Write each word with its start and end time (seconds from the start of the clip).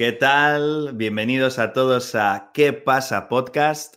¿qué 0.00 0.12
tal? 0.12 0.92
Bienvenidos 0.94 1.58
a 1.58 1.74
todos 1.74 2.14
a 2.14 2.52
¿Qué 2.54 2.72
pasa 2.72 3.28
podcast? 3.28 3.96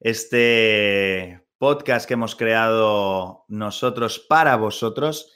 Este 0.00 1.44
podcast 1.58 2.08
que 2.08 2.14
hemos 2.14 2.34
creado 2.34 3.44
nosotros 3.48 4.18
para 4.18 4.56
vosotros, 4.56 5.30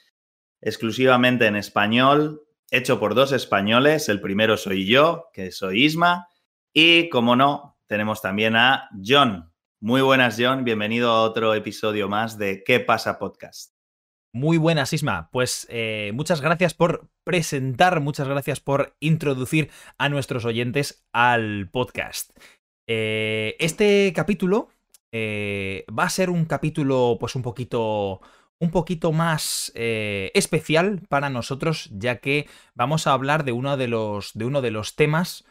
exclusivamente 0.59 1.45
en 1.45 1.55
español, 1.55 2.41
hecho 2.71 2.99
por 2.99 3.13
dos 3.13 3.31
españoles. 3.31 4.09
El 4.09 4.19
primero 4.19 4.57
soy 4.57 4.87
yo, 4.87 5.25
que 5.33 5.51
soy 5.51 5.85
Isma, 5.85 6.27
y 6.73 7.09
como 7.09 7.35
no, 7.35 7.77
tenemos 7.85 8.19
también 8.19 8.55
a 8.55 8.89
John. 9.05 9.53
Muy 9.79 10.01
buenas, 10.01 10.35
John. 10.39 10.63
Bienvenido 10.63 11.11
a 11.11 11.21
otro 11.21 11.53
episodio 11.53 12.09
más 12.09 12.39
de 12.39 12.63
¿Qué 12.63 12.79
pasa 12.79 13.19
podcast? 13.19 13.76
Muy 14.37 14.59
buenas, 14.59 14.93
Isma. 14.93 15.29
Pues 15.31 15.65
eh, 15.67 16.11
muchas 16.13 16.41
gracias 16.41 16.75
por 16.75 17.09
presentar, 17.23 18.01
muchas 18.01 18.27
gracias 18.27 18.59
por 18.59 18.95
introducir 18.99 19.71
a 19.97 20.09
nuestros 20.09 20.45
oyentes 20.45 21.03
al 21.11 21.71
podcast. 21.71 22.37
Eh, 22.85 23.55
este 23.57 24.13
capítulo 24.15 24.69
eh, 25.11 25.85
va 25.89 26.03
a 26.03 26.11
ser 26.11 26.29
un 26.29 26.45
capítulo, 26.45 27.17
pues 27.19 27.35
un 27.35 27.41
poquito. 27.41 28.21
Un 28.59 28.71
poquito 28.71 29.11
más 29.11 29.71
especial 29.75 31.01
para 31.09 31.29
nosotros, 31.29 31.91
ya 31.93 32.17
que 32.17 32.47
vamos 32.73 33.05
a 33.05 33.13
hablar 33.13 33.43
de 33.43 33.51
uno 33.51 33.77
de 33.77 33.87
los, 33.87 34.33
de 34.33 34.45
uno 34.45 34.61
de 34.61 34.71
los 34.71 34.95
temas 34.95 35.45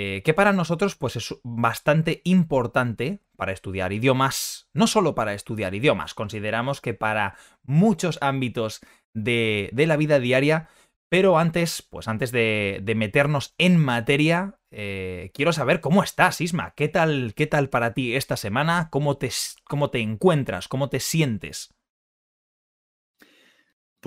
eh, 0.00 0.22
que 0.22 0.32
para 0.32 0.52
nosotros 0.52 0.94
pues 0.94 1.16
es 1.16 1.34
bastante 1.42 2.20
importante 2.22 3.18
para 3.36 3.50
estudiar 3.50 3.92
idiomas, 3.92 4.68
no 4.72 4.86
solo 4.86 5.16
para 5.16 5.34
estudiar 5.34 5.74
idiomas, 5.74 6.14
consideramos 6.14 6.80
que 6.80 6.94
para 6.94 7.34
muchos 7.64 8.16
ámbitos 8.20 8.80
de, 9.12 9.72
la 9.74 9.96
vida 9.96 10.20
diaria, 10.20 10.68
pero 11.08 11.36
antes, 11.36 11.82
pues 11.82 12.06
antes 12.06 12.30
de, 12.30 12.80
meternos 12.94 13.56
en 13.58 13.76
materia, 13.76 14.60
eh, 14.70 15.32
quiero 15.34 15.52
saber 15.52 15.80
cómo 15.80 16.04
estás, 16.04 16.40
Isma, 16.40 16.74
¿Qué 16.76 16.86
tal, 16.86 17.32
qué 17.34 17.48
tal 17.48 17.68
para 17.68 17.92
ti 17.92 18.14
esta 18.14 18.36
semana, 18.36 18.90
cómo 18.92 19.16
te, 19.16 19.30
cómo 19.64 19.90
te 19.90 19.98
encuentras, 19.98 20.68
cómo 20.68 20.90
te 20.90 21.00
sientes. 21.00 21.74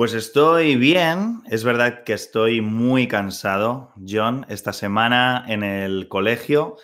Pues 0.02 0.16
estoy 0.16 0.78
bien, 0.78 1.44
es 1.52 1.64
verdad 1.64 2.04
que 2.04 2.14
estoy 2.14 2.60
muy 2.60 3.08
cansado, 3.08 3.94
John. 4.04 4.48
Esta 4.50 4.74
semana 4.74 5.46
en 5.48 5.62
el 5.62 6.08
colegio. 6.08 6.78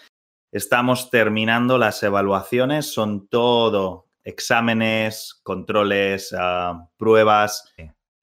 Estamos 0.52 1.10
terminando 1.10 1.80
las 1.80 2.04
evaluaciones, 2.04 2.94
son 2.94 3.28
todo 3.28 4.06
exámenes, 4.24 5.42
controles, 5.42 6.32
ah, 6.38 6.90
pruebas, 6.98 7.74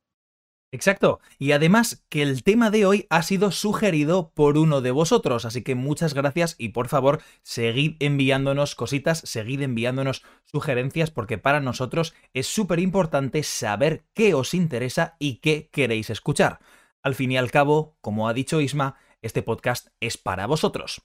Exacto. 0.70 1.20
Y 1.38 1.52
además 1.52 2.04
que 2.10 2.20
el 2.20 2.42
tema 2.42 2.70
de 2.70 2.84
hoy 2.84 3.06
ha 3.08 3.22
sido 3.22 3.50
sugerido 3.50 4.32
por 4.34 4.58
uno 4.58 4.82
de 4.82 4.90
vosotros. 4.90 5.44
Así 5.44 5.62
que 5.62 5.74
muchas 5.74 6.12
gracias 6.12 6.56
y 6.58 6.70
por 6.70 6.88
favor 6.88 7.22
seguid 7.42 7.96
enviándonos 8.00 8.74
cositas, 8.74 9.20
seguid 9.20 9.62
enviándonos 9.62 10.24
sugerencias 10.44 11.10
porque 11.10 11.38
para 11.38 11.60
nosotros 11.60 12.14
es 12.34 12.46
súper 12.46 12.80
importante 12.80 13.42
saber 13.42 14.04
qué 14.12 14.34
os 14.34 14.52
interesa 14.52 15.16
y 15.18 15.36
qué 15.36 15.70
queréis 15.72 16.10
escuchar. 16.10 16.58
Al 17.02 17.14
fin 17.14 17.32
y 17.32 17.38
al 17.38 17.50
cabo, 17.50 17.96
como 18.02 18.28
ha 18.28 18.34
dicho 18.34 18.60
Isma, 18.60 18.96
este 19.22 19.42
podcast 19.42 19.88
es 20.00 20.16
para 20.18 20.46
vosotros. 20.46 21.02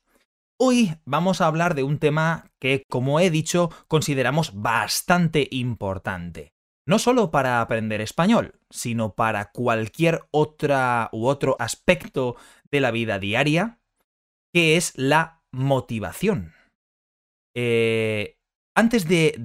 Hoy 0.59 0.95
vamos 1.05 1.41
a 1.41 1.47
hablar 1.47 1.75
de 1.75 1.83
un 1.83 1.97
tema 1.97 2.51
que, 2.59 2.83
como 2.89 3.19
he 3.19 3.29
dicho, 3.29 3.71
consideramos 3.87 4.61
bastante 4.61 5.47
importante. 5.51 6.53
No 6.85 6.99
solo 6.99 7.31
para 7.31 7.61
aprender 7.61 8.01
español, 8.01 8.59
sino 8.69 9.15
para 9.15 9.51
cualquier 9.51 10.21
otra 10.31 11.09
u 11.11 11.27
otro 11.27 11.55
aspecto 11.59 12.35
de 12.69 12.81
la 12.81 12.91
vida 12.91 13.19
diaria, 13.19 13.79
que 14.53 14.75
es 14.75 14.93
la 14.95 15.41
motivación. 15.51 16.53
Eh, 17.55 18.37
antes 18.75 19.07
de, 19.07 19.35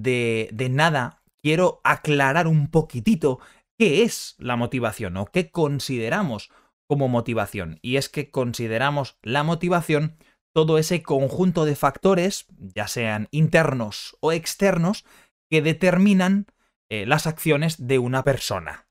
de 0.52 0.68
nada, 0.68 1.22
quiero 1.42 1.80
aclarar 1.84 2.46
un 2.46 2.70
poquitito 2.70 3.40
qué 3.78 4.02
es 4.02 4.34
la 4.38 4.56
motivación 4.56 5.16
o 5.16 5.26
qué 5.26 5.50
consideramos 5.50 6.50
como 6.88 7.08
motivación. 7.08 7.78
Y 7.82 7.96
es 7.96 8.08
que 8.08 8.30
consideramos 8.30 9.18
la 9.22 9.42
motivación 9.42 10.16
todo 10.54 10.78
ese 10.78 11.02
conjunto 11.02 11.64
de 11.64 11.76
factores, 11.76 12.46
ya 12.58 12.88
sean 12.88 13.28
internos 13.30 14.16
o 14.20 14.32
externos, 14.32 15.04
que 15.50 15.62
determinan 15.62 16.46
eh, 16.90 17.06
las 17.06 17.26
acciones 17.26 17.86
de 17.86 17.98
una 17.98 18.24
persona. 18.24 18.88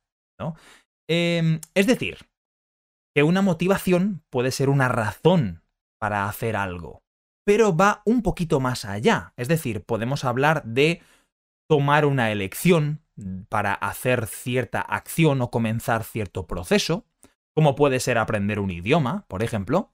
Em, 1.09 1.59
es 1.73 1.87
decir, 1.87 2.29
que 3.15 3.23
una 3.23 3.41
motivación 3.41 4.23
puede 4.29 4.51
ser 4.51 4.69
una 4.69 4.87
razón 4.87 5.63
para 5.99 6.29
hacer 6.29 6.55
algo, 6.55 7.01
pero 7.45 7.75
va 7.75 8.01
un 8.05 8.21
poquito 8.21 8.59
más 8.59 8.85
allá. 8.85 9.33
Es 9.35 9.47
decir, 9.47 9.83
podemos 9.83 10.23
hablar 10.23 10.63
de 10.63 11.01
tomar 11.67 12.05
una 12.05 12.31
elección 12.31 13.01
para 13.49 13.73
hacer 13.73 14.27
cierta 14.27 14.79
acción 14.81 15.41
o 15.41 15.49
comenzar 15.49 16.03
cierto 16.03 16.45
proceso, 16.45 17.05
como 17.57 17.73
puede 17.73 17.99
ser 17.99 18.19
aprender 18.19 18.59
un 18.59 18.69
idioma, 18.69 19.25
por 19.27 19.41
ejemplo, 19.41 19.91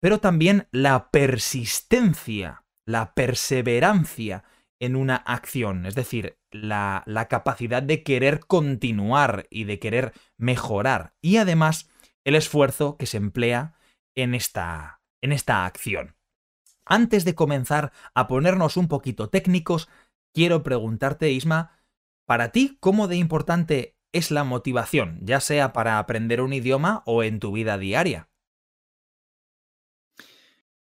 pero 0.00 0.18
también 0.18 0.66
la 0.72 1.12
persistencia, 1.12 2.64
la 2.86 3.14
perseverancia 3.14 4.42
en 4.80 4.96
una 4.96 5.14
acción, 5.14 5.86
es 5.86 5.94
decir, 5.94 6.40
la, 6.50 7.04
capacidad 7.30 7.84
de 7.84 8.02
querer 8.02 8.40
continuar 8.40 9.46
y 9.48 9.62
de 9.62 9.78
querer 9.78 10.12
mejorar, 10.38 11.14
y 11.22 11.36
además 11.36 11.88
el 12.24 12.34
esfuerzo 12.34 12.96
que 12.96 13.06
se 13.06 13.18
emplea 13.18 13.76
en 14.16 14.34
esta, 14.34 15.00
en 15.22 15.30
esta 15.30 15.66
acción. 15.66 16.16
Antes 16.84 17.24
de 17.24 17.36
comenzar 17.36 17.92
a 18.12 18.26
ponernos 18.26 18.76
un 18.76 18.88
poquito 18.88 19.30
técnicos, 19.30 19.88
quiero 20.34 20.64
preguntarte, 20.64 21.30
Isma, 21.30 21.78
para 22.26 22.50
ti, 22.50 22.76
¿cómo 22.80 23.06
de 23.06 23.14
importante 23.14 23.97
es 24.12 24.30
la 24.30 24.44
motivación, 24.44 25.18
ya 25.22 25.40
sea 25.40 25.72
para 25.72 25.98
aprender 25.98 26.40
un 26.40 26.52
idioma 26.52 27.02
o 27.06 27.22
en 27.22 27.40
tu 27.40 27.52
vida 27.52 27.78
diaria? 27.78 28.28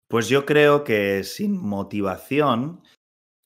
Pues 0.08 0.28
yo 0.28 0.46
creo 0.46 0.84
que 0.84 1.24
sin 1.24 1.56
motivación, 1.56 2.82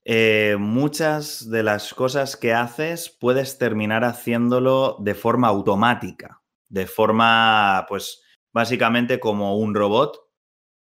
eh, 0.05 0.57
muchas 0.59 1.49
de 1.51 1.63
las 1.63 1.95
cosas 1.95 2.37
que 2.37 2.53
haces 2.53 3.09
puedes 3.09 3.59
terminar 3.59 4.05
haciéndolo 4.05 4.97
de 5.01 5.15
forma 5.15 5.49
automática, 5.49 6.43
de 6.69 6.87
forma, 6.87 7.87
pues, 7.89 8.23
básicamente 8.53 9.21
como 9.21 9.57
un 9.57 9.75
robot 9.75 10.19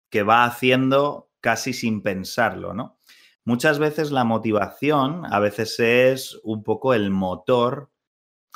que 0.09 0.23
va 0.23 0.45
haciendo 0.45 1.31
casi 1.41 1.73
sin 1.73 2.01
pensarlo, 2.01 2.73
¿no? 2.73 2.97
Muchas 3.43 3.79
veces 3.79 4.11
la 4.11 4.23
motivación 4.23 5.25
a 5.31 5.39
veces 5.39 5.79
es 5.79 6.39
un 6.43 6.63
poco 6.63 6.93
el 6.93 7.09
motor 7.09 7.91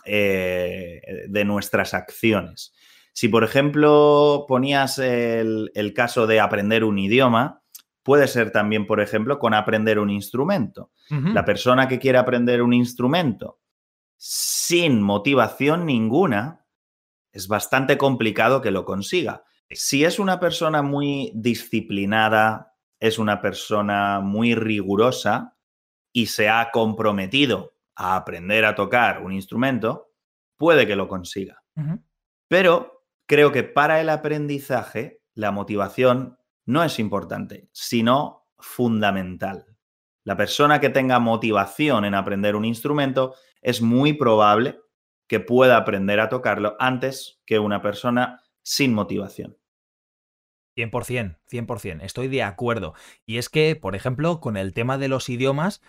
eh, 0.06 1.02
de 1.28 1.46
nuestras 1.46 1.94
acciones. 1.94 2.74
Si, 3.14 3.28
por 3.28 3.44
ejemplo, 3.44 4.46
ponías 4.48 4.98
el, 4.98 5.94
caso 5.96 6.28
de 6.28 6.40
aprender 6.40 6.84
un 6.84 6.98
idioma, 6.98 7.62
puede 8.04 8.28
ser 8.28 8.52
también, 8.52 8.88
por 8.88 9.02
ejemplo, 9.02 9.38
con 9.38 9.54
aprender 9.54 10.00
un 10.00 10.10
instrumento. 10.10 10.92
La 11.10 11.44
persona 11.44 11.90
que 11.90 12.00
quiere 12.00 12.18
aprender 12.18 12.62
un 12.62 12.74
instrumento 12.74 13.60
sin 14.24 15.02
motivación 15.02 15.88
ninguna, 15.88 16.68
es 17.32 17.48
bastante 17.48 17.98
complicado 17.98 18.62
que 18.62 18.70
lo 18.70 18.86
consiga. 18.86 19.46
Si 19.72 20.06
es 20.06 20.20
una 20.20 20.40
persona 20.40 20.84
muy 20.84 21.32
disciplinada, 21.34 22.76
es 23.00 23.18
una 23.18 23.42
persona 23.42 24.20
muy 24.20 24.54
rigurosa 24.54 25.58
y 26.14 26.28
se 26.28 26.50
ha 26.50 26.70
comprometido 26.70 27.74
a 27.96 28.16
aprender 28.16 28.66
a 28.66 28.76
tocar 28.76 29.22
un 29.22 29.32
instrumento, 29.32 30.12
puede 30.58 30.88
que 30.88 30.96
lo 30.96 31.08
consiga. 31.08 31.64
Pero 32.48 33.06
creo 33.28 33.52
que 33.52 33.64
para 33.64 34.02
el 34.02 34.10
aprendizaje 34.10 35.22
la 35.34 35.52
motivación 35.52 36.38
no 36.66 36.84
es 36.84 37.00
importante, 37.00 37.70
sino 37.72 38.48
fundamental. 38.60 39.66
La 40.24 40.38
persona 40.38 40.80
que 40.80 40.90
tenga 40.90 41.20
motivación 41.20 42.06
en 42.06 42.14
aprender 42.14 42.56
un 42.56 42.66
instrumento 42.66 43.34
es 43.62 43.82
muy 43.82 44.14
probable 44.14 44.80
que 45.28 45.40
pueda 45.40 45.78
aprender 45.78 46.20
a 46.20 46.30
tocarlo 46.30 46.76
antes 46.80 47.42
que 47.46 47.58
una 47.58 47.82
persona 47.82 48.42
sin 48.64 48.94
motivación. 48.94 49.58
100%, 50.78 51.40
100%, 51.50 52.04
estoy 52.04 52.28
de 52.28 52.44
acuerdo. 52.44 52.94
Y 53.26 53.38
es 53.38 53.50
que, 53.50 53.76
por 53.76 53.96
ejemplo, 53.96 54.40
con 54.40 54.58
el 54.58 54.74
tema 54.74 54.98
de 54.98 55.08
los 55.08 55.30
idiomas, 55.30 55.82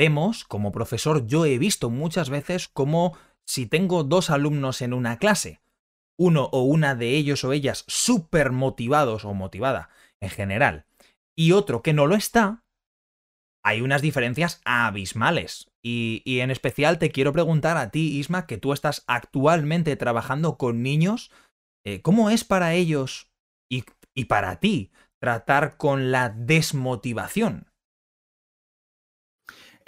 vemos, 0.00 0.44
como 0.44 0.72
profesor, 0.72 1.26
yo 1.26 1.44
he 1.44 1.58
visto 1.58 1.90
muchas 1.90 2.30
veces 2.30 2.68
como 2.68 3.18
si 3.46 3.66
tengo 3.66 4.02
dos 4.02 4.30
alumnos 4.30 4.80
en 4.80 4.94
una 4.94 5.18
clase, 5.18 5.60
uno 6.18 6.48
o 6.52 6.62
una 6.62 6.94
de 6.94 7.10
ellos 7.16 7.44
o 7.44 7.52
ellas 7.52 7.84
súper 7.86 8.50
motivados 8.50 9.26
o 9.26 9.34
motivada 9.34 9.90
en 10.18 10.30
general, 10.30 10.86
y 11.36 11.52
otro 11.52 11.82
que 11.82 11.92
no 11.92 12.06
lo 12.06 12.16
está, 12.16 12.64
hay 13.62 13.82
unas 13.82 14.00
diferencias 14.00 14.62
abismales. 14.64 15.70
Y, 15.82 16.22
en 16.40 16.50
especial 16.50 16.98
te 16.98 17.10
quiero 17.10 17.34
preguntar 17.34 17.76
a 17.76 17.90
ti, 17.90 18.18
Isma, 18.18 18.46
que 18.46 18.56
tú 18.56 18.72
estás 18.72 19.04
actualmente 19.06 19.96
trabajando 19.96 20.56
con 20.56 20.82
niños, 20.82 21.30
eh, 21.84 22.00
¿cómo 22.00 22.30
es 22.30 22.42
para 22.44 22.72
ellos 22.72 23.30
y, 23.70 23.84
y 24.14 24.24
para 24.26 24.60
ti 24.60 24.92
tratar 25.20 25.76
con 25.76 26.10
la 26.10 26.30
desmotivación? 26.30 27.69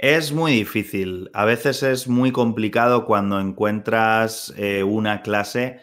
Es 0.02 0.32
muy 0.32 0.50
difícil. 0.50 1.30
A 1.32 1.44
veces 1.44 1.84
es 1.84 2.08
muy 2.08 2.32
complicado 2.32 3.06
cuando 3.06 3.38
encuentras 3.38 4.52
eh, 4.56 4.82
una 4.82 5.22
clase 5.22 5.78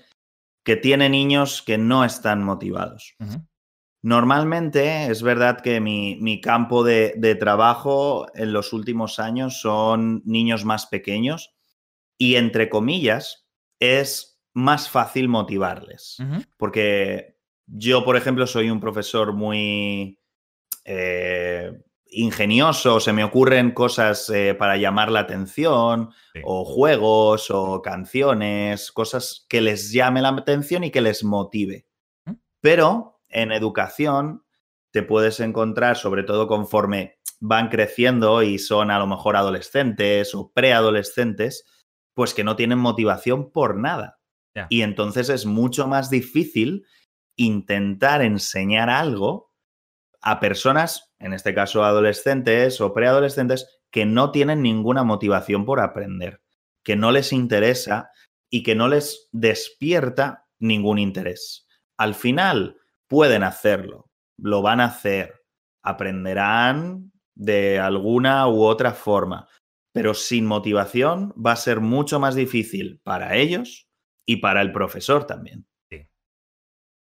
que 0.66 0.75
tiene 0.75 1.07
niños 1.07 1.62
que 1.62 1.77
no 1.77 2.04
están 2.04 2.44
motivados. 2.44 3.16
Normalmente 4.04 5.06
es 5.06 5.24
verdad 5.24 5.62
que 5.62 5.80
mi, 5.80 6.42
campo 6.42 6.83
de, 6.83 7.38
trabajo 7.39 8.27
en 8.36 8.51
los 8.51 8.74
últimos 8.74 9.19
años 9.19 9.62
son 9.62 10.21
niños 10.25 10.66
más 10.66 10.88
pequeños 10.88 11.56
y 12.18 12.36
entre 12.36 12.68
comillas 12.68 13.48
es 13.80 14.42
más 14.54 14.89
fácil 14.89 15.30
motivarles. 15.30 16.18
Porque 16.57 17.38
yo, 17.68 18.04
por 18.04 18.18
ejemplo, 18.18 18.48
soy 18.48 18.69
un 18.69 18.81
profesor 18.81 19.31
muy 19.31 20.19
eh, 20.83 21.71
ingenioso, 22.11 23.00
se 23.00 23.13
me 23.13 23.23
ocurren 23.23 23.71
cosas 23.71 24.29
eh, 24.29 24.56
para 24.56 24.77
llamar 24.77 25.11
la 25.11 25.21
atención, 25.21 26.11
o 26.44 26.65
juegos, 26.65 27.50
o 27.51 27.81
canciones, 27.81 28.91
cosas 28.91 29.45
que 29.50 29.61
les 29.61 29.91
llame 29.91 30.21
la 30.21 30.29
atención 30.29 30.83
y 30.83 30.91
que 30.91 31.01
les 31.01 31.23
motive. 31.23 31.85
Pero 32.61 33.21
en 33.29 33.51
educación 33.51 34.44
te 34.91 35.03
puedes 35.03 35.39
encontrar, 35.39 35.97
sobre 35.97 36.23
todo 36.23 36.47
conforme 36.47 37.19
van 37.39 37.69
creciendo 37.69 38.44
y 38.44 38.59
son 38.59 38.91
a 38.91 39.00
lo 39.00 39.07
mejor 39.07 39.38
adolescentes 39.38 40.35
o 40.35 40.51
preadolescentes, 40.51 41.65
pues 42.13 42.33
que 42.33 42.44
no 42.44 42.56
tienen 42.56 42.79
motivación 42.79 43.51
por 43.51 43.77
nada. 43.77 44.19
Y 44.67 44.81
entonces 44.81 45.29
es 45.29 45.45
mucho 45.45 45.88
más 45.88 46.09
difícil 46.09 46.85
intentar 47.38 48.21
enseñar 48.21 48.89
algo 48.89 49.53
a 50.21 50.41
personas, 50.41 51.08
en 51.19 51.33
este 51.33 51.54
caso 51.54 51.83
adolescentes 51.83 52.81
o 52.81 52.94
preadolescentes, 52.94 53.81
que 53.92 54.06
no 54.06 54.31
tienen 54.31 54.62
ninguna 54.62 55.04
motivación 55.04 55.66
por 55.66 55.80
aprender, 55.80 56.42
que 56.83 56.95
no 56.95 57.12
les 57.12 57.33
interesa 57.33 58.12
y 58.50 58.63
que 58.63 58.75
no 58.75 58.88
les 58.88 59.30
despierta 59.31 60.48
ningún 60.60 61.00
interés. 61.00 61.68
Al 61.98 62.16
final, 62.16 62.77
pueden 63.07 63.44
hacerlo, 63.44 64.10
lo 64.38 64.62
van 64.62 64.80
a 64.80 64.86
hacer, 64.86 65.42
aprenderán 65.83 67.12
de 67.36 67.80
alguna 67.80 68.48
u 68.48 68.63
otra 68.63 68.94
forma, 68.94 69.48
pero 69.94 70.13
sin 70.13 70.45
motivación 70.45 71.33
va 71.33 71.54
a 71.54 71.57
ser 71.57 71.80
mucho 71.80 72.19
más 72.19 72.36
difícil 72.36 73.01
para 73.04 73.36
ellos 73.36 73.89
y 74.25 74.38
para 74.38 74.62
el 74.62 74.71
profesor 74.71 75.25
también. 75.25 75.69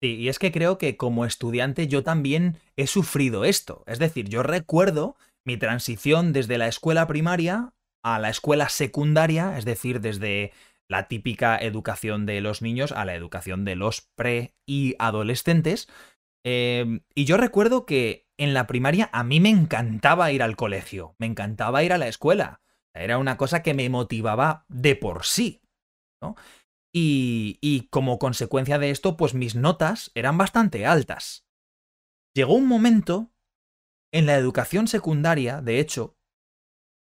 Sí. 0.03 0.17
y 0.17 0.29
es 0.29 0.39
que 0.39 0.53
creo 0.53 0.79
que 0.79 0.97
como 0.97 1.25
estudiante 1.25 1.89
yo 1.89 2.03
también 2.03 2.59
he 2.77 2.87
sufrido 2.87 3.45
esto. 3.45 3.83
Es 3.87 3.99
decir, 3.99 4.29
yo 4.29 4.43
recuerdo 4.43 5.17
mi 5.45 5.57
transición 5.57 6.33
desde 6.33 6.59
la 6.59 6.69
escuela 6.69 7.07
primaria 7.07 7.73
a 8.03 8.19
la 8.19 8.29
escuela 8.29 8.69
secundaria, 8.69 9.57
es 9.59 9.65
decir, 9.65 10.01
desde 10.01 10.53
la 10.89 11.09
típica 11.09 11.57
educación 11.59 12.27
de 12.27 12.41
los 12.41 12.63
niños 12.63 12.93
a 12.93 13.05
la 13.05 13.15
educación 13.15 13.65
de 13.65 13.77
los 13.77 14.03
pre 14.15 14.55
y 14.67 14.95
adolescentes. 14.99 15.89
Em, 16.45 17.01
y 17.15 17.25
yo 17.25 17.37
recuerdo 17.37 17.87
que 17.87 18.29
en 18.39 18.55
la 18.55 18.67
primaria 18.67 19.11
a 19.13 19.25
mí 19.25 19.41
me 19.41 19.49
encantaba 19.49 20.31
ir 20.31 20.43
al 20.43 20.57
colegio, 20.57 21.17
me 21.19 21.27
encantaba 21.27 21.83
ir 21.83 21.93
a 21.93 21.99
la 21.99 22.09
escuela. 22.09 22.61
Era 22.95 23.19
una 23.19 23.37
cosa 23.37 23.63
que 23.63 23.75
me 23.75 23.89
motivaba 23.89 24.65
de 24.69 24.95
por 24.97 25.25
sí. 25.25 25.61
Y, 26.95 27.59
y 27.61 27.89
como 27.89 28.19
consecuencia 28.19 28.79
de 28.79 28.91
esto, 28.91 29.17
pues 29.17 29.35
mis 29.35 29.55
notas 29.55 30.11
eran 30.15 30.39
bastante 30.39 30.87
altas. 30.87 31.47
Llegó 32.35 32.55
un 32.55 32.67
momento 32.67 33.33
en 34.13 34.27
la 34.27 34.37
educación 34.37 34.89
secundaria, 34.89 35.61
de 35.61 35.79
hecho, 35.79 36.17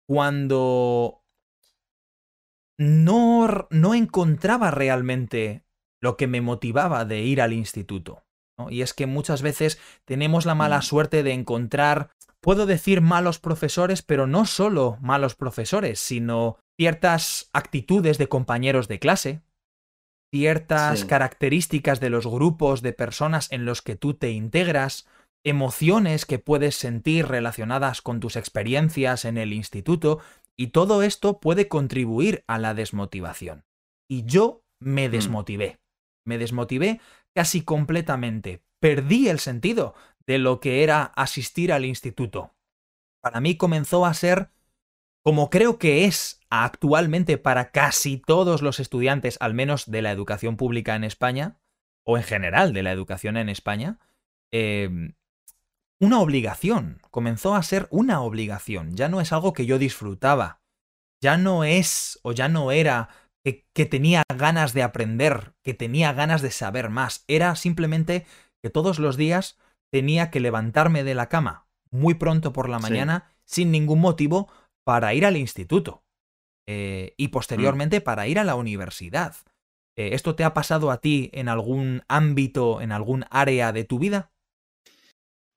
cuando 0.08 1.24
no, 2.78 3.68
no 3.70 3.94
encontraba 3.94 4.70
realmente 4.70 5.64
lo 6.02 6.16
que 6.16 6.26
me 6.26 6.40
motivaba 6.40 7.04
de 7.04 7.22
ir 7.22 7.40
al 7.40 7.52
instituto. 7.52 8.24
Y 8.70 8.80
es 8.80 8.94
que 8.94 9.06
muchas 9.06 9.42
veces 9.42 9.78
tenemos 10.04 10.46
la 10.46 10.54
mala 10.54 10.78
mm. 10.78 10.82
suerte 10.82 11.22
de 11.22 11.32
encontrar, 11.32 12.10
puedo 12.40 12.66
decir 12.66 13.00
malos 13.00 13.38
profesores, 13.38 14.02
pero 14.02 14.26
no 14.26 14.46
solo 14.46 14.96
malos 15.00 15.34
profesores, 15.34 15.98
sino 15.98 16.58
ciertas 16.78 17.50
actitudes 17.52 18.18
de 18.18 18.28
compañeros 18.28 18.88
de 18.88 18.98
clase, 18.98 19.42
ciertas 20.32 21.04
características 21.04 22.00
de 22.00 22.10
los 22.10 22.26
grupos 22.26 22.82
de 22.82 22.92
personas 22.92 23.50
en 23.52 23.64
los 23.64 23.82
que 23.82 23.96
tú 23.96 24.14
te 24.14 24.30
integras, 24.30 25.06
emociones 25.44 26.26
que 26.26 26.38
puedes 26.38 26.74
sentir 26.74 27.26
relacionadas 27.26 28.02
con 28.02 28.20
tus 28.20 28.36
experiencias 28.36 29.24
en 29.24 29.38
el 29.38 29.52
instituto, 29.52 30.20
y 30.58 30.68
todo 30.68 31.02
esto 31.02 31.38
puede 31.38 31.68
contribuir 31.68 32.44
a 32.46 32.58
la 32.58 32.74
desmotivación. 32.74 33.64
Y 34.08 34.24
yo 34.24 34.64
me 34.80 35.08
mm. 35.08 35.12
desmotivé. 35.12 35.80
Me 36.26 36.38
desmotivé 36.38 37.00
casi 37.34 37.62
completamente. 37.62 38.62
Perdí 38.80 39.28
el 39.28 39.38
sentido 39.38 39.94
de 40.26 40.38
lo 40.38 40.60
que 40.60 40.82
era 40.82 41.04
asistir 41.04 41.72
al 41.72 41.84
instituto. 41.84 42.54
Para 43.22 43.40
mí 43.40 43.56
comenzó 43.56 44.06
a 44.06 44.14
ser, 44.14 44.50
como 45.26 45.50
creo 45.50 45.76
que 45.76 46.04
es 46.04 46.38
actualmente 46.50 47.36
para 47.36 47.72
casi 47.72 48.16
todos 48.16 48.62
los 48.62 48.78
estudiantes, 48.78 49.36
al 49.40 49.54
menos 49.54 49.90
de 49.90 50.00
la 50.00 50.12
educación 50.12 50.56
pública 50.56 50.94
en 50.94 51.02
España, 51.02 51.58
o 52.04 52.16
en 52.16 52.22
general 52.22 52.72
de 52.72 52.84
la 52.84 52.92
educación 52.92 53.36
en 53.36 53.48
España, 53.48 53.98
em, 54.52 55.14
una 55.98 56.20
obligación, 56.20 57.00
comenzó 57.10 57.56
a 57.56 57.64
ser 57.64 57.88
una 57.90 58.20
obligación, 58.20 58.94
ya 58.94 59.08
no 59.08 59.20
es 59.20 59.32
algo 59.32 59.52
que 59.52 59.66
yo 59.66 59.80
disfrutaba, 59.80 60.60
ya 61.20 61.36
no 61.36 61.64
es 61.64 62.20
o 62.22 62.30
ya 62.30 62.48
no 62.48 62.70
era 62.70 63.08
que, 63.42 63.66
que, 63.72 63.84
tenía 63.84 64.22
ganas 64.32 64.74
de 64.74 64.84
aprender, 64.84 65.54
que 65.64 65.74
tenía 65.74 66.12
ganas 66.12 66.40
de 66.40 66.52
saber 66.52 66.88
más, 66.88 67.24
era 67.26 67.56
simplemente 67.56 68.26
que 68.62 68.70
todos 68.70 69.00
los 69.00 69.16
días 69.16 69.58
tenía 69.90 70.30
que 70.30 70.38
levantarme 70.38 71.02
de 71.02 71.16
la 71.16 71.28
cama 71.28 71.66
muy 71.90 72.14
pronto 72.14 72.52
por 72.52 72.68
la 72.68 72.78
mañana 72.78 73.32
sin 73.44 73.72
ningún 73.72 74.00
motivo 74.00 74.48
para 74.86 75.14
ir 75.14 75.26
al 75.26 75.36
instituto 75.36 76.04
eh, 76.68 77.14
y 77.16 77.28
posteriormente 77.28 78.00
para 78.00 78.28
ir 78.28 78.38
a 78.38 78.44
la 78.44 78.54
universidad. 78.54 79.34
Eh, 79.96 80.10
¿Esto 80.12 80.36
te 80.36 80.44
ha 80.44 80.54
pasado 80.54 80.92
a 80.92 81.00
ti 81.00 81.28
en 81.32 81.48
algún 81.48 82.02
ámbito, 82.06 82.80
en 82.80 82.92
algún 82.92 83.24
área 83.30 83.72
de 83.72 83.82
tu 83.82 83.98
vida? 83.98 84.30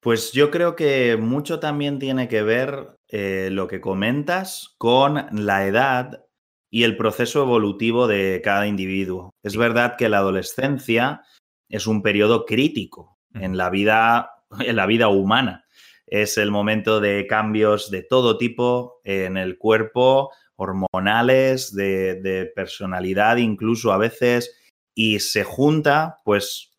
Pues 0.02 0.32
yo 0.32 0.50
creo 0.50 0.76
que 0.76 1.16
mucho 1.18 1.60
también 1.60 2.00
tiene 2.00 2.28
que 2.28 2.42
ver 2.42 2.96
eh, 3.10 3.50
lo 3.52 3.68
que 3.68 3.82
comentas 3.82 4.74
con 4.80 5.28
la 5.32 5.68
edad 5.68 6.26
y 6.72 6.84
el 6.84 6.98
proceso 6.98 7.44
evolutivo 7.44 8.08
de 8.08 8.42
cada 8.44 8.66
individuo. 8.66 9.32
Es 9.44 9.58
verdad 9.58 9.96
que 9.96 10.10
la 10.10 10.20
adolescencia 10.20 11.22
es 11.70 11.86
un 11.86 12.02
periodo 12.02 12.46
crítico 12.46 13.20
en 13.34 13.58
la 13.58 13.70
vida, 13.70 14.32
en 14.60 14.76
la 14.76 14.88
vida 14.88 15.10
humana. 15.10 15.66
Es 16.10 16.38
el 16.38 16.52
momento 16.52 17.00
de 17.00 17.28
cambios 17.28 17.92
de 17.92 18.04
todo 18.04 18.38
tipo 18.38 19.00
en 19.04 19.38
el 19.38 19.58
cuerpo, 19.58 20.32
hormonales, 20.56 21.74
de, 21.76 22.52
personalidad 22.56 23.38
incluso 23.38 23.94
a 23.94 23.98
veces, 23.98 24.58
y 24.94 25.20
se 25.20 25.44
junta 25.44 26.18
pues 26.26 26.70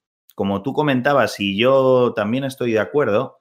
como 0.41 0.63
tú 0.63 0.73
comentabas, 0.73 1.39
y 1.39 1.59
yo 1.59 2.15
también 2.17 2.45
estoy 2.45 2.73
de 2.73 2.79
acuerdo, 2.79 3.41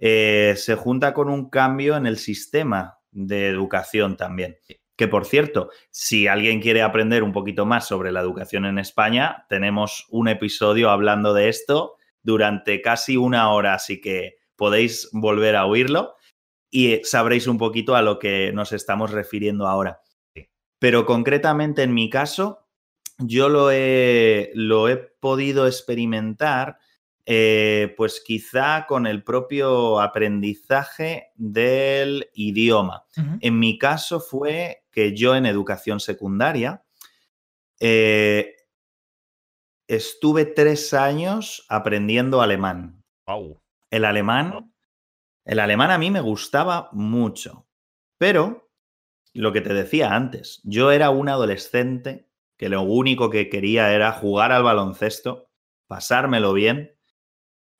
eh, 0.00 0.54
se 0.56 0.76
junta 0.76 1.12
con 1.12 1.28
un 1.28 1.50
cambio 1.50 1.94
en 1.94 2.06
el 2.06 2.16
sistema 2.16 3.00
de 3.10 3.48
educación 3.48 4.16
también. 4.16 4.56
Que 4.96 5.08
por 5.08 5.26
cierto, 5.26 5.68
si 5.90 6.28
alguien 6.28 6.62
quiere 6.62 6.80
aprender 6.80 7.22
un 7.22 7.32
poquito 7.32 7.66
más 7.66 7.86
sobre 7.86 8.12
la 8.12 8.20
educación 8.20 8.64
en 8.64 8.78
España, 8.78 9.44
tenemos 9.50 10.06
un 10.08 10.28
episodio 10.28 10.88
hablando 10.88 11.34
de 11.34 11.50
esto 11.50 11.96
durante 12.22 12.80
casi 12.80 13.18
una 13.18 13.52
hora, 13.52 13.74
así 13.74 14.00
que 14.00 14.36
podéis 14.62 15.08
volver 15.10 15.56
a 15.56 15.66
oírlo 15.66 16.14
y 16.70 17.00
sabréis 17.02 17.48
un 17.48 17.58
poquito 17.58 17.96
a 17.96 18.02
lo 18.02 18.20
que 18.20 18.52
nos 18.52 18.70
estamos 18.70 19.10
refiriendo 19.10 19.66
ahora. 19.66 20.02
Pero 20.78 21.04
concretamente 21.04 21.82
en 21.82 21.92
mi 21.92 22.08
caso, 22.08 22.68
yo 23.18 23.48
lo 23.48 23.72
he, 23.72 24.52
lo 24.54 24.88
he 24.88 24.98
podido 24.98 25.66
experimentar 25.66 26.78
eh, 27.26 27.92
pues 27.96 28.22
quizá 28.24 28.86
con 28.86 29.08
el 29.08 29.24
propio 29.24 30.00
aprendizaje 30.00 31.32
del 31.34 32.30
idioma. 32.32 33.04
En 33.40 33.58
mi 33.58 33.78
caso 33.78 34.20
fue 34.20 34.84
que 34.92 35.12
yo 35.12 35.34
en 35.34 35.46
educación 35.46 35.98
secundaria 35.98 36.84
eh, 37.80 38.54
estuve 39.88 40.44
tres 40.44 40.94
años 40.94 41.66
aprendiendo 41.68 42.42
alemán. 42.42 43.02
El 43.92 44.06
alemán, 44.06 44.72
el 45.44 45.60
alemán 45.60 45.90
a 45.90 45.98
mí 45.98 46.10
me 46.10 46.22
gustaba 46.22 46.88
mucho, 46.92 47.68
pero 48.16 48.70
lo 49.34 49.52
que 49.52 49.60
te 49.60 49.74
decía 49.74 50.14
antes, 50.14 50.62
yo 50.64 50.90
era 50.90 51.10
un 51.10 51.28
adolescente 51.28 52.26
que 52.56 52.70
lo 52.70 52.80
único 52.80 53.28
que 53.28 53.50
quería 53.50 53.92
era 53.92 54.12
jugar 54.12 54.50
al 54.50 54.62
baloncesto, 54.62 55.50
pasármelo 55.88 56.54
bien 56.54 56.96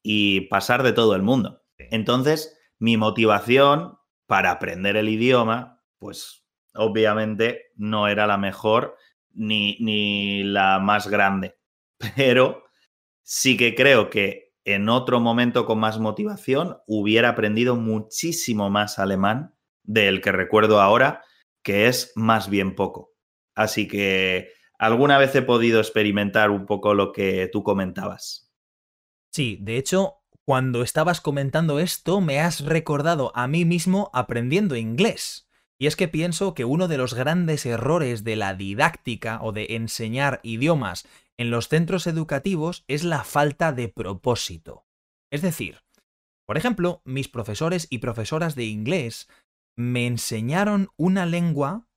y 0.03 0.43
pasar 0.43 0.83
de 0.83 0.93
todo 0.93 1.17
el 1.17 1.23
mundo. 1.23 1.63
Entonces, 1.79 2.59
mi 2.79 2.99
motivación 2.99 3.97
para 4.27 4.51
aprender 4.51 4.97
el 4.97 5.09
idioma, 5.09 5.83
pues 5.99 6.45
obviamente 6.75 7.73
no 7.77 8.07
era 8.07 8.27
la 8.27 8.37
mejor 8.37 8.99
ni, 9.31 9.79
ni 9.81 10.43
la 10.43 10.79
más 10.79 11.09
grande, 11.09 11.57
pero 12.17 12.65
sí 13.23 13.57
que 13.57 13.75
creo 13.75 14.11
que 14.11 14.52
en 14.65 14.89
otro 14.89 15.21
momento 15.21 15.67
con 15.67 15.81
más 15.81 15.99
motivación 15.99 16.79
hubiera 16.87 17.31
aprendido 17.31 17.77
muchísimo 17.77 18.71
más 18.71 18.99
alemán 18.99 19.55
del 19.83 20.21
que 20.21 20.33
recuerdo 20.33 20.81
ahora, 20.81 21.23
que 21.63 21.89
es 21.89 22.13
más 22.15 22.49
bien 22.49 22.75
poco. 22.75 23.13
Así 23.55 23.89
que 23.89 24.51
alguna 24.79 25.19
vez 25.19 25.35
he 25.35 25.43
podido 25.43 25.81
experimentar 25.81 26.51
un 26.51 26.67
poco 26.67 26.95
lo 26.95 27.13
que 27.13 27.49
tú 27.53 27.63
comentabas. 27.63 28.53
Sí, 29.31 29.59
de 29.61 29.77
hecho, 29.77 30.23
cuando 30.45 30.83
estabas 30.83 31.21
comentando 31.21 31.79
esto, 31.79 32.21
me 32.21 32.41
has 32.41 32.65
recordado 32.65 33.33
a 33.35 33.47
mí 33.49 33.65
mismo 33.65 34.11
aprendiendo 34.13 34.77
inglés. 34.77 35.49
Y 35.79 35.87
es 35.87 35.97
que 35.97 36.07
pienso 36.07 36.55
que 36.55 36.65
uno 36.65 36.87
de 36.87 36.97
los 36.97 37.15
grandes 37.15 37.67
errores 37.67 38.23
de 38.23 38.37
la 38.37 38.55
didáctica 38.55 39.41
o 39.43 39.53
de 39.53 39.67
enseñar 39.71 40.39
idiomas 40.45 41.09
en 41.39 41.51
los 41.51 41.69
centros 41.69 42.07
educativos 42.07 42.85
es 42.89 43.05
la 43.05 43.25
falta 43.25 43.73
de 43.73 43.89
propósito. 43.89 44.87
Es 45.31 45.43
decir, 45.43 45.83
por 46.47 46.57
ejemplo, 46.57 47.03
mis 47.05 47.29
profesores 47.29 47.87
y 47.91 47.99
profesoras 47.99 48.55
de 48.55 48.65
inglés 48.65 49.29
me 49.77 50.07
enseñaron 50.07 50.91
una 50.97 51.27
lengua 51.27 51.89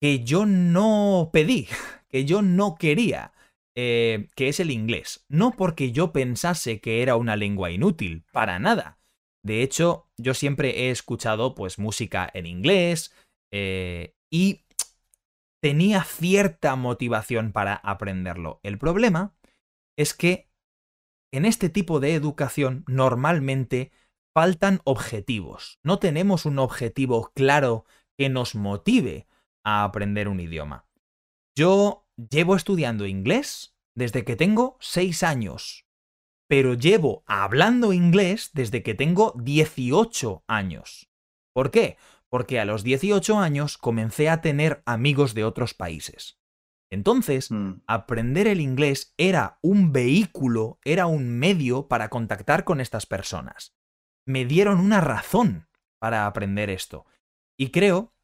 que 0.00 0.24
yo 0.24 0.46
no 0.46 1.30
pedí, 1.32 1.68
que 2.08 2.24
yo 2.24 2.42
no 2.42 2.74
quería. 2.76 3.32
Eh, 3.74 4.28
que 4.36 4.48
es 4.48 4.60
el 4.60 4.70
inglés. 4.70 5.24
No 5.28 5.52
porque 5.52 5.92
yo 5.92 6.12
pensase 6.12 6.80
que 6.80 7.00
era 7.00 7.16
una 7.16 7.36
lengua 7.36 7.70
inútil, 7.70 8.24
para 8.30 8.58
nada. 8.58 8.98
De 9.42 9.62
hecho, 9.62 10.10
yo 10.18 10.34
siempre 10.34 10.82
he 10.82 10.90
escuchado 10.90 11.54
pues 11.54 11.78
música 11.78 12.30
en 12.34 12.44
inglés 12.46 13.14
eh, 13.50 14.14
y 14.30 14.64
tenía 15.62 16.02
cierta 16.02 16.74
motivación 16.76 17.52
para 17.52 17.74
aprenderlo. 17.74 18.60
El 18.62 18.78
problema 18.78 19.34
es 19.96 20.12
que 20.12 20.50
en 21.32 21.44
este 21.44 21.68
tipo 21.68 22.00
de 22.00 22.14
educación 22.14 22.84
normalmente 22.88 23.92
faltan 24.34 24.80
objetivos. 24.84 25.78
No 25.84 25.98
tenemos 25.98 26.46
un 26.46 26.58
objetivo 26.58 27.30
claro 27.34 27.84
que 28.18 28.28
nos 28.28 28.54
motive 28.54 29.26
a 29.64 29.84
aprender 29.84 30.28
un 30.28 30.40
idioma. 30.40 30.86
Yo 31.56 32.06
llevo 32.16 32.56
estudiando 32.56 33.06
inglés 33.06 33.74
desde 33.94 34.24
que 34.24 34.36
tengo 34.36 34.76
6 34.80 35.22
años, 35.22 35.86
pero 36.48 36.74
llevo 36.74 37.22
hablando 37.26 37.92
inglés 37.92 38.50
desde 38.52 38.82
que 38.82 38.94
tengo 38.94 39.32
18 39.36 40.44
años. 40.48 41.08
¿Por 41.54 41.70
qué? 41.70 41.96
Porque 42.32 42.58
a 42.58 42.64
los 42.64 42.82
18 42.82 43.38
años 43.38 43.76
comencé 43.76 44.30
a 44.30 44.40
tener 44.40 44.82
amigos 44.86 45.34
de 45.34 45.44
otros 45.44 45.74
países. 45.74 46.40
Entonces, 46.90 47.50
mm. 47.50 47.82
aprender 47.86 48.46
el 48.46 48.62
inglés 48.62 49.12
era 49.18 49.58
un 49.60 49.92
vehículo, 49.92 50.78
era 50.82 51.04
un 51.04 51.28
medio 51.38 51.88
para 51.88 52.08
contactar 52.08 52.64
con 52.64 52.80
estas 52.80 53.04
personas. 53.04 53.74
Me 54.26 54.46
dieron 54.46 54.80
una 54.80 55.02
razón 55.02 55.68
para 55.98 56.26
aprender 56.26 56.70
esto. 56.70 57.04
Y 57.58 57.68
creo 57.70 58.14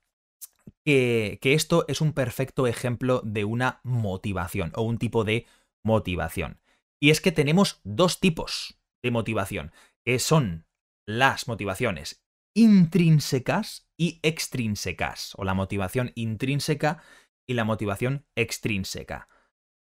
que, 0.86 1.38
esto 1.42 1.84
es 1.86 2.00
un 2.00 2.14
perfecto 2.14 2.66
ejemplo 2.66 3.20
de 3.24 3.44
una 3.44 3.80
motivación 3.84 4.72
o 4.74 4.82
un 4.82 4.96
tipo 4.96 5.24
de 5.24 5.44
motivación. 5.84 6.62
Y 6.98 7.10
es 7.10 7.20
que 7.20 7.30
tenemos 7.30 7.82
dos 7.84 8.20
tipos 8.20 8.80
de 9.02 9.10
motivación, 9.10 9.70
que 10.02 10.18
son 10.18 10.66
las 11.06 11.46
motivaciones 11.46 12.24
intrínsecas 12.54 13.88
y 13.96 14.20
extrínsecas, 14.22 15.34
o 15.36 15.44
la 15.44 15.54
motivación 15.54 16.12
intrínseca 16.14 17.02
y 17.46 17.54
la 17.54 17.64
motivación 17.64 18.26
extrínseca. 18.36 19.28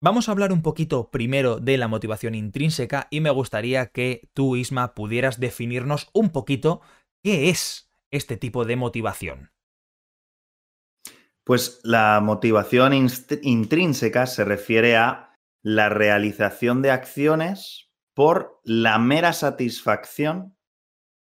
Vamos 0.02 0.28
a 0.28 0.32
hablar 0.32 0.52
un 0.52 0.62
poquito 0.62 1.10
primero 1.10 1.60
de 1.60 1.76
la 1.76 1.86
motivación 1.86 2.34
intrínseca 2.34 3.06
y 3.10 3.20
me 3.20 3.30
gustaría 3.30 3.86
que 3.88 4.30
tú, 4.32 4.56
Isma, 4.56 4.94
pudieras 4.94 5.38
definirnos 5.38 6.08
un 6.14 6.30
poquito 6.30 6.80
qué 7.22 7.50
es 7.50 7.90
este 8.10 8.38
tipo 8.38 8.64
de 8.64 8.76
motivación. 8.76 9.52
Pues 11.44 11.80
la 11.84 12.20
motivación 12.22 12.92
intrínseca 13.42 14.26
se 14.26 14.44
refiere 14.44 14.96
a 14.96 15.36
la 15.62 15.90
realización 15.90 16.80
de 16.80 16.92
acciones 16.92 17.90
por 18.14 18.60
la 18.64 18.98
mera 18.98 19.34
satisfacción 19.34 20.56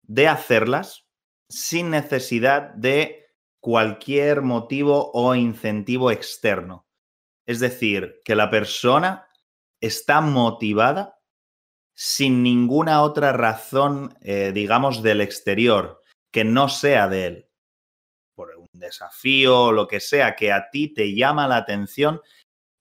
de 0.04 0.28
hacerlas 0.28 1.07
sin 1.50 1.90
necesidad 1.90 2.74
de 2.74 3.26
cualquier 3.60 4.42
motivo 4.42 5.12
o 5.14 5.36
incentivo 5.36 6.12
externo. 6.12 6.86
Es 7.46 7.60
decir, 7.60 8.22
que 8.26 8.36
la 8.36 8.50
persona 8.50 9.28
está 9.82 10.22
motivada 10.22 11.20
sin 11.96 12.44
ninguna 12.44 13.02
otra 13.02 13.32
razón, 13.34 14.16
eh, 14.22 14.52
digamos, 14.54 15.02
del 15.02 15.22
exterior, 15.22 16.02
que 16.32 16.44
no 16.44 16.70
sea 16.70 17.08
de 17.08 17.26
él 17.26 17.48
desafío 18.80 19.64
o 19.64 19.72
lo 19.72 19.88
que 19.88 20.00
sea 20.00 20.36
que 20.36 20.52
a 20.52 20.70
ti 20.70 20.94
te 20.94 21.14
llama 21.14 21.48
la 21.48 21.58
atención, 21.58 22.22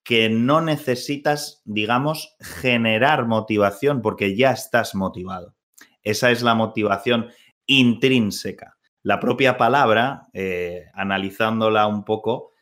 que 0.04 0.28
no 0.28 0.60
necesitas, 0.60 1.62
digamos, 1.64 2.36
generar 2.40 3.26
motivación 3.26 4.02
porque 4.02 4.36
ya 4.36 4.52
estás 4.52 4.94
motivado. 4.94 5.54
Esa 6.02 6.30
es 6.30 6.42
la 6.42 6.54
motivación 6.54 7.30
intrínseca. 7.66 8.76
La 9.02 9.20
propia 9.20 9.56
palabra, 9.56 10.28
eh, 10.32 10.86
analizándola 10.94 11.86
un 11.86 12.04
poco, 12.04 12.52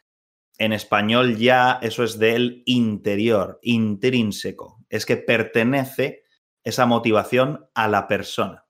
en 0.58 0.73
español 0.73 1.37
ya 1.37 1.78
eso 1.82 2.04
es 2.04 2.18
del 2.18 2.62
interior, 2.66 3.58
intrínseco. 3.62 4.84
Es 4.88 5.06
que 5.06 5.16
pertenece 5.16 6.25
esa 6.62 6.87
motivación 6.87 7.66
a 7.75 7.88
la 7.88 8.06
persona. 8.08 8.66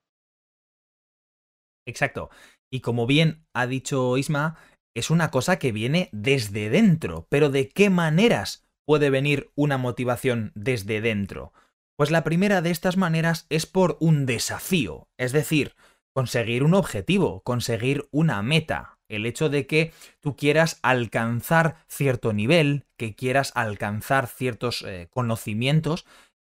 Exacto. 1.87 2.31
Y 2.71 2.81
como 2.81 3.07
bien 3.07 3.47
ha 3.53 3.67
dicho 3.67 4.17
Isma, 4.17 4.57
es 4.95 5.11
una 5.11 5.31
cosa 5.31 5.59
que 5.59 5.73
viene 5.73 6.09
desde 6.13 6.71
dentro. 6.71 7.27
Pero 7.29 7.51
¿de 7.51 7.69
qué 7.69 7.91
maneras 7.91 8.65
puede 8.85 9.11
venir 9.11 9.51
una 9.55 9.79
motivación 9.79 10.53
desde 10.55 11.01
dentro? 11.01 11.53
Pues 11.97 12.11
la 12.11 12.25
primera 12.25 12.63
de 12.63 12.71
estas 12.71 12.97
maneras 12.97 13.47
es 13.51 13.67
por 13.67 13.97
un 14.01 14.27
desafío, 14.27 15.09
es 15.17 15.33
decir, 15.33 15.77
conseguir 16.15 16.63
un 16.63 16.75
objetivo, 16.75 17.43
conseguir 17.43 18.09
una 18.11 18.41
meta. 18.43 18.99
El 19.09 19.27
hecho 19.27 19.51
de 19.51 19.67
que 19.67 19.93
tú 20.21 20.37
quieras 20.37 20.79
alcanzar 20.83 21.77
cierto 21.89 22.33
nivel, 22.33 22.87
que 22.97 23.15
quieras 23.15 23.53
alcanzar 23.55 24.29
ciertos 24.29 24.83
eh, 24.83 25.09
conocimientos 25.11 26.07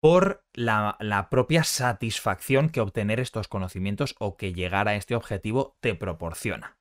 por 0.02 0.46
la, 0.54 1.28
propia 1.32 1.64
satisfacción 1.64 2.70
que 2.70 2.82
obtener 2.82 3.20
estos 3.20 3.48
conocimientos 3.48 4.16
o 4.20 4.38
que 4.38 4.54
llegar 4.54 4.88
a 4.88 4.96
este 4.96 5.16
objetivo 5.16 5.78
te 5.80 5.96
proporciona. 5.96 6.78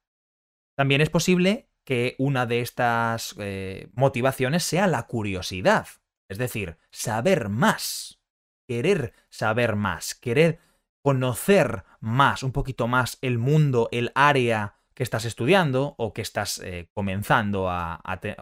También 0.77 1.01
es 1.01 1.09
posible 1.09 1.71
que 1.85 2.17
una 2.19 2.45
de 2.45 2.61
estas 2.61 3.35
eh, 3.39 3.89
motivaciones 3.95 4.65
sea 4.65 4.87
la 4.89 5.05
curiosidad, 5.05 5.87
es 6.29 6.37
decir, 6.37 6.77
saber 6.91 7.49
más, 7.49 8.21
querer 8.69 9.15
saber 9.31 9.77
más, 9.77 10.15
querer 10.15 10.59
conocer 11.05 11.85
más, 12.01 12.43
un 12.43 12.53
poquito 12.53 12.89
más 12.89 13.19
el 13.21 13.37
mundo, 13.37 13.91
el 13.93 14.11
área 14.15 14.77
que 14.95 15.03
estás 15.03 15.27
estudiando 15.27 15.95
o 15.99 16.15
que 16.15 16.23
estás 16.23 16.61
eh, 16.65 16.89
comenzando 16.95 17.69
a, 17.69 18.01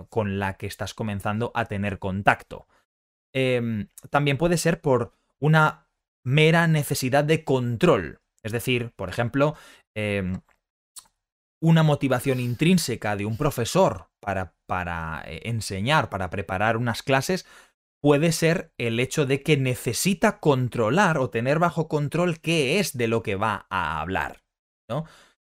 con 0.09 0.39
la 0.39 0.57
que 0.57 0.67
estás 0.67 0.95
comenzando 0.95 1.51
a 1.55 1.65
tener 1.65 1.99
contacto. 1.99 2.69
Em, 3.35 3.89
también 4.11 4.39
puede 4.39 4.59
ser 4.59 4.81
por 4.81 5.13
una 5.41 5.89
mera 6.25 6.69
necesidad 6.69 7.25
de 7.25 7.43
control. 7.43 8.21
Es 8.45 8.53
decir, 8.53 8.93
por 8.95 9.09
ejemplo, 9.09 9.57
em, 9.97 10.41
una 11.61 11.83
motivación 11.83 12.39
intrínseca 12.39 13.17
de 13.17 13.27
un 13.27 13.37
profesor 13.37 14.09
para, 14.21 14.55
para 14.67 15.25
eh, 15.27 15.41
enseñar, 15.47 16.11
para 16.11 16.31
preparar 16.31 16.77
unas 16.77 17.03
clases, 17.03 17.45
puede 18.03 18.33
ser 18.33 18.73
el 18.79 18.99
hecho 19.01 19.27
de 19.27 19.43
que 19.43 19.57
necesita 19.57 20.41
controlar 20.41 21.19
o 21.19 21.31
tener 21.31 21.59
bajo 21.59 21.89
control 21.89 22.41
qué 22.41 22.81
es 22.81 22.97
de 22.97 23.07
lo 23.07 23.23
que 23.23 23.37
va 23.37 23.67
a 23.71 24.01
hablar. 24.01 24.43
¿no? 24.91 25.05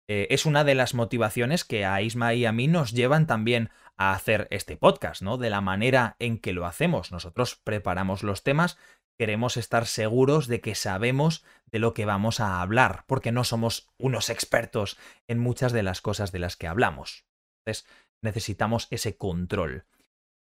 Eh, 0.10 0.28
es 0.32 0.48
una 0.48 0.64
de 0.64 0.74
las 0.74 0.96
motivaciones 0.96 1.64
que 1.64 1.86
a 1.86 2.02
Isma 2.02 2.34
y 2.34 2.46
a 2.46 2.52
mí 2.52 2.68
nos 2.68 2.92
llevan 2.92 3.28
también 3.28 3.70
a 3.96 4.14
hacer 4.14 4.48
este 4.50 4.76
podcast, 4.76 5.22
¿no? 5.22 5.38
De 5.38 5.52
la 5.52 5.62
manera 5.62 6.16
en 6.18 6.40
que 6.40 6.52
lo 6.54 6.66
hacemos. 6.66 7.12
Nosotros 7.12 7.62
preparamos 7.64 8.24
los 8.24 8.42
temas, 8.42 8.80
queremos 9.20 9.56
estar 9.56 9.86
seguros 9.86 10.48
de 10.48 10.62
que 10.62 10.74
sabemos 10.74 11.46
de 11.68 11.78
lo 11.78 11.94
que 11.94 12.06
vamos 12.06 12.40
a 12.40 12.62
hablar, 12.62 13.04
porque 13.06 13.32
no 13.32 13.44
somos 13.44 13.90
unos 14.00 14.32
expertos 14.32 14.98
en 15.28 15.38
muchas 15.38 15.74
de 15.74 15.84
las 15.84 16.02
cosas 16.02 16.32
de 16.32 16.40
las 16.40 16.56
que 16.56 16.66
hablamos. 16.66 17.26
Entonces, 17.60 17.88
necesitamos 18.24 18.88
ese 18.90 19.16
control. 19.16 19.86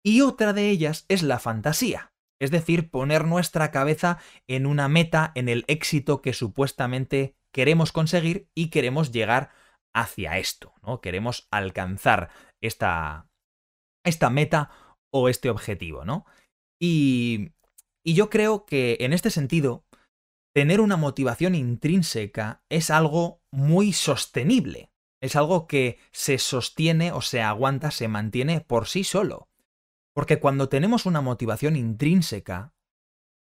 Y 0.05 0.21
otra 0.21 0.53
de 0.53 0.71
ellas 0.71 1.05
es 1.09 1.23
la 1.23 1.39
fantasía, 1.39 2.13
es 2.41 2.51
decir, 2.51 2.91
poner 2.91 3.25
nuestra 3.25 3.71
cabeza 3.71 4.19
en 4.47 4.67
una 4.67 4.89
meta, 4.89 5.33
en 5.35 5.49
el 5.49 5.65
éxito 5.69 6.23
que 6.23 6.33
supuestamente 6.33 7.35
queremos 7.53 7.93
conseguir 7.93 8.49
y 8.55 8.71
queremos 8.71 9.11
llegar 9.13 9.51
hacia 9.95 10.39
esto, 10.39 10.75
¿no? 10.83 11.01
Queremos 11.01 11.49
alcanzar 11.51 12.31
esta, 12.63 13.27
esta 14.05 14.31
meta 14.31 14.71
o 15.13 15.29
este 15.29 15.51
objetivo, 15.51 16.05
¿no? 16.05 16.27
Y, 16.81 17.53
y 18.05 18.15
yo 18.15 18.31
creo 18.31 18.65
que 18.65 18.99
en 19.01 19.13
este 19.13 19.31
sentido, 19.31 19.85
tener 20.55 20.81
una 20.81 20.97
motivación 20.97 21.55
intrínseca 21.55 22.63
es 22.69 22.91
algo 22.91 23.43
muy 23.51 23.93
sostenible, 23.93 24.93
es 25.21 25.35
algo 25.37 25.67
que 25.67 25.99
se 26.13 26.39
sostiene 26.39 27.13
o 27.13 27.21
se 27.21 27.43
aguanta, 27.43 27.91
se 27.91 28.09
mantiene 28.09 28.61
por 28.61 28.87
sí 28.87 29.05
solo. 29.05 29.48
Porque 30.19 30.41
cuando 30.41 30.69
tenemos 30.69 31.07
una 31.07 31.21
motivación 31.21 31.77
intrínseca, 31.77 32.75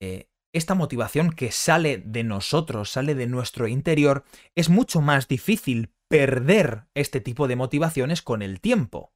eh, 0.02 0.28
esta 0.54 0.76
motivación 0.76 1.32
que 1.32 1.54
sale 1.54 2.00
de 2.00 2.26
nosotros, 2.26 2.90
sale 2.90 3.16
de 3.16 3.28
nuestro 3.28 3.70
interior, 3.70 4.26
es 4.56 4.68
mucho 4.68 5.00
más 5.00 5.30
difícil 5.30 5.94
perder 6.10 6.90
este 6.96 7.22
tipo 7.22 7.48
de 7.48 7.56
motivaciones 7.56 8.22
con 8.22 8.42
el 8.42 8.60
tiempo. 8.60 9.14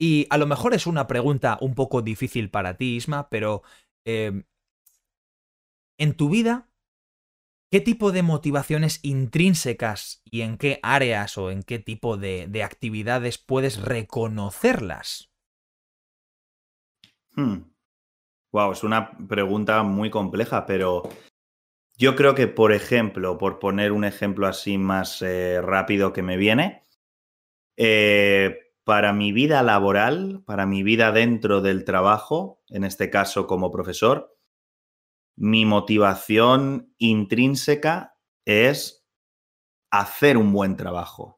Y 0.00 0.26
a 0.30 0.38
lo 0.38 0.46
mejor 0.46 0.72
es 0.72 0.86
una 0.86 1.06
pregunta 1.06 1.58
un 1.60 1.74
poco 1.74 2.00
difícil 2.00 2.48
para 2.48 2.78
ti, 2.78 2.96
Isma, 2.96 3.28
pero 3.28 3.62
em, 4.06 4.44
en 6.00 6.14
tu 6.14 6.30
vida, 6.30 6.70
¿qué 7.70 7.82
tipo 7.82 8.10
de 8.10 8.22
motivaciones 8.22 9.00
intrínsecas 9.02 10.22
y 10.24 10.40
en 10.40 10.56
qué 10.56 10.80
áreas 10.82 11.36
o 11.36 11.50
en 11.50 11.62
qué 11.62 11.78
tipo 11.78 12.16
de 12.16 12.62
actividades 12.62 13.36
puedes 13.36 13.82
reconocerlas? 13.82 15.35
Hmm. 17.36 17.56
Wow, 18.52 18.72
es 18.72 18.82
una 18.84 19.10
pregunta 19.28 19.82
muy 19.82 20.10
compleja, 20.10 20.66
pero 20.66 21.02
yo 21.98 22.16
creo 22.16 22.34
que, 22.34 22.48
por 22.48 22.72
ejemplo, 22.72 23.38
por 23.38 23.58
poner 23.58 23.92
un 23.92 24.04
ejemplo 24.04 24.46
así 24.46 24.78
más 24.78 25.22
eh, 25.22 25.60
rápido 25.62 26.12
que 26.12 26.22
me 26.22 26.36
viene, 26.36 26.82
eh, 27.76 28.58
para 28.84 29.12
mi 29.12 29.32
vida 29.32 29.62
laboral, 29.62 30.42
para 30.46 30.66
mi 30.66 30.82
vida 30.82 31.12
dentro 31.12 31.60
del 31.60 31.84
trabajo, 31.84 32.62
en 32.68 32.84
este 32.84 33.10
caso 33.10 33.46
como 33.46 33.70
profesor, 33.70 34.36
mi 35.36 35.66
motivación 35.66 36.94
intrínseca 36.98 38.16
es 38.46 39.06
hacer 39.90 40.38
un 40.38 40.52
buen 40.52 40.76
trabajo. 40.76 41.35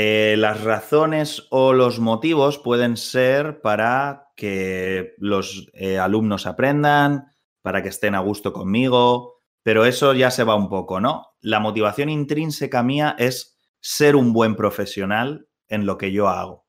Eh, 0.00 0.36
las 0.38 0.62
razones 0.62 1.48
o 1.50 1.72
los 1.72 1.98
motivos 1.98 2.56
pueden 2.56 2.96
ser 2.96 3.60
para 3.60 4.28
que 4.36 5.16
los 5.18 5.68
eh, 5.72 5.98
alumnos 5.98 6.46
aprendan, 6.46 7.32
para 7.62 7.82
que 7.82 7.88
estén 7.88 8.14
a 8.14 8.20
gusto 8.20 8.52
conmigo, 8.52 9.40
pero 9.64 9.84
eso 9.84 10.14
ya 10.14 10.30
se 10.30 10.44
va 10.44 10.54
un 10.54 10.68
poco, 10.68 11.00
¿no? 11.00 11.34
La 11.40 11.58
motivación 11.58 12.10
intrínseca 12.10 12.84
mía 12.84 13.16
es 13.18 13.58
ser 13.80 14.14
un 14.14 14.32
buen 14.32 14.54
profesional 14.54 15.48
en 15.66 15.84
lo 15.84 15.98
que 15.98 16.12
yo 16.12 16.28
hago. 16.28 16.68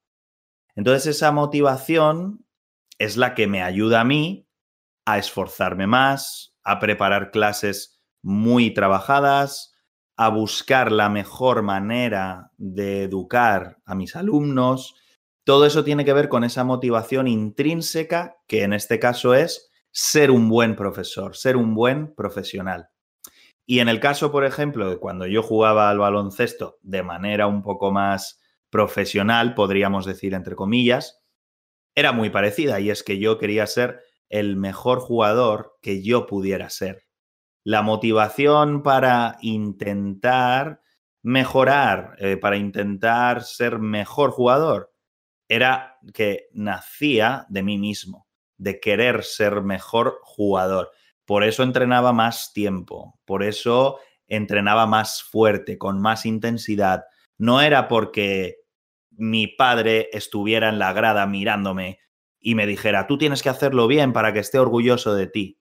Entonces 0.74 1.16
esa 1.16 1.32
motivación 1.32 2.48
es 2.98 3.16
la 3.16 3.36
que 3.36 3.46
me 3.46 3.62
ayuda 3.62 4.02
a 4.02 4.06
mí 4.06 4.50
a 5.06 5.20
esforzarme 5.20 5.86
más, 5.86 6.56
a 6.64 6.80
preparar 6.80 7.30
clases 7.30 8.02
muy 8.24 8.74
trabajadas, 8.74 9.76
a 10.22 10.28
buscar 10.28 10.92
la 10.92 11.08
mejor 11.08 11.62
manera 11.62 12.52
de 12.58 13.04
educar 13.04 13.78
a 13.86 13.96
mis 13.96 14.18
alumnos, 14.18 14.96
todo 15.46 15.66
eso 15.66 15.86
tiene 15.86 16.04
que 16.04 16.12
ver 16.12 16.28
con 16.28 16.44
esa 16.44 16.66
motivación 16.66 17.26
intrínseca, 17.30 18.36
que 18.46 18.64
en 18.64 18.74
este 18.74 19.00
caso 19.00 19.34
es 19.34 19.72
ser 19.92 20.30
un 20.30 20.50
buen 20.50 20.76
profesor, 20.76 21.38
ser 21.38 21.56
un 21.56 21.74
buen 21.74 22.14
profesional. 22.16 22.90
Y 23.66 23.80
en 23.80 23.88
el 23.88 24.02
caso, 24.02 24.30
por 24.30 24.44
ejemplo, 24.44 24.90
de 24.90 24.98
cuando 24.98 25.26
yo 25.26 25.42
jugaba 25.42 25.90
al 25.90 26.00
baloncesto 26.00 26.80
de 26.82 27.02
manera 27.02 27.48
un 27.48 27.64
poco 27.64 27.94
más 27.94 28.42
profesional, 28.70 29.56
podríamos 29.56 30.06
decir 30.06 30.34
entre 30.34 30.58
comillas, 30.58 31.24
era 31.96 32.12
muy 32.12 32.30
parecida 32.30 32.82
y 32.82 32.90
es 32.90 33.04
que 33.04 33.20
yo 33.20 33.38
quería 33.38 33.66
ser 33.68 34.02
el 34.28 34.58
mejor 34.58 35.00
jugador 35.00 35.78
que 35.82 36.04
yo 36.04 36.26
pudiera 36.26 36.70
ser. 36.70 37.09
La 37.64 37.82
motivación 37.82 38.84
para 38.84 39.38
intentar 39.42 40.82
mejorar, 41.22 42.16
eh, 42.20 42.38
para 42.38 42.58
intentar 42.58 43.44
ser 43.44 43.80
mejor 43.80 44.32
jugador, 44.32 44.94
era 45.48 45.98
que 46.14 46.48
nacía 46.54 47.46
de 47.50 47.64
mí 47.64 47.78
mismo, 47.78 48.28
de 48.58 48.80
querer 48.80 49.24
ser 49.24 49.62
mejor 49.62 50.20
jugador. 50.24 50.92
Por 51.26 51.44
eso 51.44 51.64
entrenaba 51.64 52.14
más 52.14 52.54
tiempo, 52.54 53.20
por 53.26 53.44
eso 53.44 54.00
entrenaba 54.28 54.86
más 54.86 55.24
fuerte, 55.24 55.78
con 55.78 56.00
más 56.00 56.26
intensidad. 56.26 57.04
No 57.38 57.62
era 57.62 57.88
porque 57.88 58.58
mi 59.12 59.48
padre 59.48 60.10
estuviera 60.14 60.70
en 60.70 60.80
la 60.80 60.94
grada 60.94 61.26
mirándome 61.26 62.00
y 62.40 62.56
me 62.56 62.66
dijera, 62.66 63.06
tú 63.08 63.18
tienes 63.18 63.44
que 63.44 63.50
hacerlo 63.50 63.88
bien 63.88 64.14
para 64.14 64.32
que 64.34 64.40
esté 64.40 64.60
orgulloso 64.60 65.14
de 65.14 65.28
ti. 65.28 65.59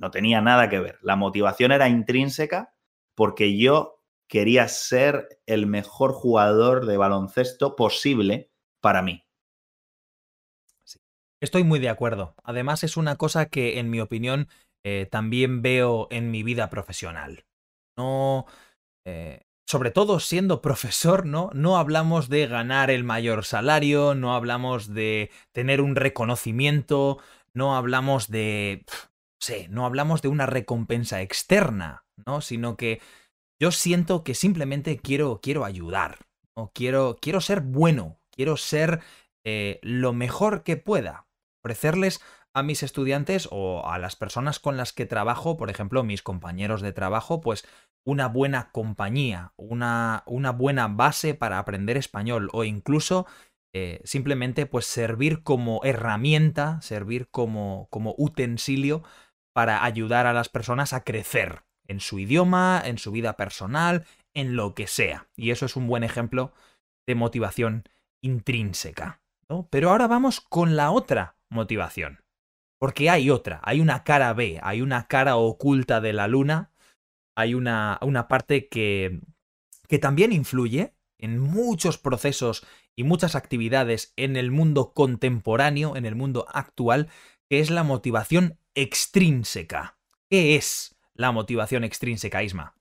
No 0.00 0.10
tenía 0.10 0.40
nada 0.40 0.70
que 0.70 0.80
ver. 0.80 0.98
La 1.02 1.14
motivación 1.14 1.72
era 1.72 1.88
intrínseca 1.88 2.74
porque 3.14 3.58
yo 3.58 4.02
quería 4.28 4.66
ser 4.66 5.40
el 5.44 5.66
mejor 5.66 6.12
jugador 6.12 6.86
de 6.86 6.96
baloncesto 6.96 7.76
posible 7.76 8.50
para 8.80 9.02
mí. 9.02 9.26
Estoy 11.40 11.64
muy 11.64 11.78
de 11.78 11.90
acuerdo. 11.90 12.34
Además 12.42 12.82
es 12.82 12.96
una 12.96 13.16
cosa 13.16 13.46
que, 13.46 13.78
en 13.78 13.90
mi 13.90 14.00
opinión, 14.00 14.48
eh, 14.84 15.06
también 15.10 15.60
veo 15.60 16.08
en 16.10 16.30
mi 16.30 16.42
vida 16.42 16.70
profesional. 16.70 17.44
No... 17.96 18.46
Eh, 19.04 19.42
sobre 19.66 19.92
todo 19.92 20.18
siendo 20.18 20.62
profesor, 20.62 21.26
¿no? 21.26 21.50
No 21.54 21.76
hablamos 21.76 22.28
de 22.28 22.48
ganar 22.48 22.90
el 22.90 23.04
mayor 23.04 23.44
salario, 23.44 24.16
no 24.16 24.34
hablamos 24.34 24.92
de 24.92 25.30
tener 25.52 25.80
un 25.80 25.94
reconocimiento, 25.94 27.18
no 27.54 27.76
hablamos 27.76 28.28
de... 28.28 28.84
sé, 29.40 29.68
no 29.68 29.86
hablamos 29.86 30.22
de 30.22 30.28
una 30.28 30.46
recompensa 30.46 31.22
externa, 31.22 32.04
¿no? 32.26 32.40
Sino 32.40 32.76
que 32.76 33.00
yo 33.60 33.72
siento 33.72 34.24
que 34.24 34.34
simplemente 34.34 34.98
quiero, 34.98 35.40
quiero 35.42 35.64
ayudar, 35.64 36.18
¿no? 36.56 36.70
Quiero, 36.74 37.18
quiero 37.20 37.40
ser 37.40 37.60
bueno, 37.60 38.20
quiero 38.30 38.56
ser 38.56 39.00
eh, 39.44 39.78
lo 39.82 40.12
mejor 40.12 40.62
que 40.62 40.76
pueda 40.76 41.26
ofrecerles 41.62 42.20
a 42.54 42.62
mis 42.62 42.82
estudiantes 42.82 43.48
o 43.50 43.86
a 43.86 43.98
las 43.98 44.16
personas 44.16 44.58
con 44.58 44.76
las 44.76 44.92
que 44.92 45.06
trabajo, 45.06 45.56
por 45.56 45.70
ejemplo, 45.70 46.02
mis 46.02 46.22
compañeros 46.22 46.82
de 46.82 46.92
trabajo, 46.92 47.40
pues 47.40 47.66
una 48.04 48.28
buena 48.28 48.70
compañía, 48.72 49.52
una, 49.56 50.24
una 50.26 50.50
buena 50.52 50.88
base 50.88 51.34
para 51.34 51.58
aprender 51.58 51.96
español 51.96 52.48
o 52.52 52.64
incluso 52.64 53.26
eh, 53.72 54.00
simplemente 54.04 54.66
pues 54.66 54.86
servir 54.86 55.42
como 55.42 55.80
herramienta, 55.84 56.80
servir 56.80 57.28
como, 57.30 57.86
como 57.90 58.14
utensilio 58.18 59.04
para 59.52 59.84
ayudar 59.84 60.26
a 60.26 60.32
las 60.32 60.48
personas 60.48 60.92
a 60.92 61.04
crecer 61.04 61.62
en 61.86 62.00
su 62.00 62.18
idioma, 62.18 62.80
en 62.84 62.98
su 62.98 63.10
vida 63.10 63.36
personal, 63.36 64.06
en 64.34 64.56
lo 64.56 64.74
que 64.74 64.86
sea. 64.86 65.28
Y 65.36 65.50
eso 65.50 65.66
es 65.66 65.76
un 65.76 65.86
buen 65.86 66.04
ejemplo 66.04 66.52
de 67.06 67.14
motivación 67.14 67.84
intrínseca. 68.22 69.20
Pero 69.70 69.90
ahora 69.90 70.06
vamos 70.06 70.40
con 70.40 70.76
la 70.76 70.92
otra 70.92 71.36
motivación. 71.48 72.22
Porque 72.78 73.10
hay 73.10 73.30
otra, 73.30 73.60
hay 73.64 73.80
una 73.80 74.04
cara 74.04 74.32
B, 74.32 74.60
hay 74.62 74.80
una 74.80 75.06
cara 75.08 75.36
oculta 75.36 76.00
de 76.00 76.12
la 76.12 76.28
luna, 76.28 76.70
hay 77.36 77.54
una, 77.54 77.98
una 78.00 78.28
parte 78.28 78.68
que, 78.68 79.20
que 79.88 79.98
también 79.98 80.32
influye 80.32 80.94
en 81.18 81.38
muchos 81.38 81.98
procesos 81.98 82.64
y 82.96 83.04
muchas 83.04 83.34
actividades 83.34 84.14
en 84.16 84.36
el 84.36 84.50
mundo 84.50 84.92
contemporáneo, 84.94 85.96
en 85.96 86.06
el 86.06 86.14
mundo 86.14 86.46
actual, 86.52 87.08
que 87.50 87.60
es 87.60 87.70
la 87.70 87.82
motivación 87.82 88.58
extrínseca. 88.74 89.98
¿Qué 90.28 90.56
es 90.56 90.96
la 91.14 91.32
motivación 91.32 91.84
extrínseca, 91.84 92.42
Isma? 92.42 92.76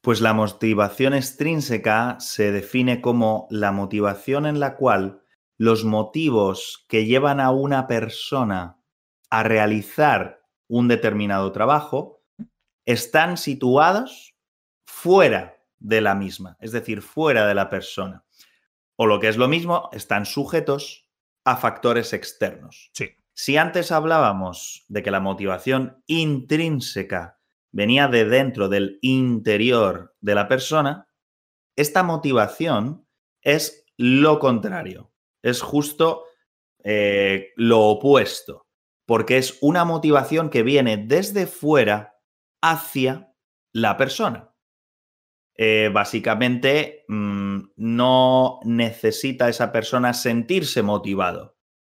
Pues 0.00 0.20
la 0.20 0.32
motivación 0.32 1.14
extrínseca 1.14 2.18
se 2.18 2.50
define 2.50 3.00
como 3.00 3.46
la 3.50 3.70
motivación 3.70 4.46
en 4.46 4.58
la 4.58 4.76
cual 4.76 5.22
los 5.58 5.84
motivos 5.84 6.84
que 6.88 7.06
llevan 7.06 7.38
a 7.38 7.50
una 7.50 7.86
persona 7.86 8.80
a 9.30 9.42
realizar 9.44 10.42
un 10.68 10.88
determinado 10.88 11.52
trabajo 11.52 12.22
están 12.84 13.36
situados 13.36 14.34
fuera 14.84 15.62
de 15.78 16.00
la 16.00 16.14
misma, 16.14 16.56
es 16.60 16.72
decir, 16.72 17.02
fuera 17.02 17.46
de 17.46 17.54
la 17.54 17.70
persona. 17.70 18.24
O 18.96 19.06
lo 19.06 19.20
que 19.20 19.28
es 19.28 19.36
lo 19.36 19.48
mismo, 19.48 19.88
están 19.92 20.26
sujetos 20.26 21.08
a 21.44 21.56
factores 21.56 22.12
externos. 22.12 22.90
Sí. 22.92 23.10
Si 23.34 23.56
antes 23.56 23.92
hablábamos 23.92 24.84
de 24.88 25.02
que 25.02 25.10
la 25.10 25.20
motivación 25.20 26.02
intrínseca 26.06 27.38
venía 27.70 28.08
de 28.08 28.26
dentro 28.26 28.68
del 28.68 28.98
interior 29.00 30.14
de 30.20 30.34
la 30.34 30.48
persona, 30.48 31.08
esta 31.76 32.02
motivación 32.02 33.06
es 33.40 33.86
lo 33.96 34.38
contrario, 34.38 35.12
es 35.42 35.62
justo 35.62 36.24
eh, 36.84 37.52
lo 37.56 37.80
opuesto, 37.80 38.66
porque 39.06 39.38
es 39.38 39.58
una 39.62 39.84
motivación 39.84 40.50
que 40.50 40.62
viene 40.62 40.96
desde 40.96 41.46
fuera 41.46 42.18
hacia 42.60 43.32
la 43.72 43.96
persona. 43.96 44.54
Eh, 45.54 45.90
básicamente, 45.92 47.04
mm, 47.08 47.60
no 47.76 48.60
necesita 48.64 49.48
esa 49.48 49.70
persona 49.70 50.14
sentirse 50.14 50.82
motivado, 50.82 51.51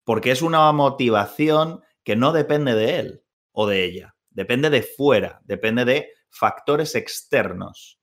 porque 0.10 0.32
es 0.32 0.42
una 0.42 0.72
motivación 0.72 1.84
que 2.04 2.16
no 2.16 2.32
depende 2.34 2.74
de 2.74 2.98
él 2.98 3.24
o 3.52 3.68
de 3.68 3.84
ella 3.84 4.16
depende 4.40 4.70
de 4.70 4.82
fuera, 4.82 5.42
depende 5.44 5.86
de 5.86 6.14
factores 6.30 6.96
externos. 6.96 8.00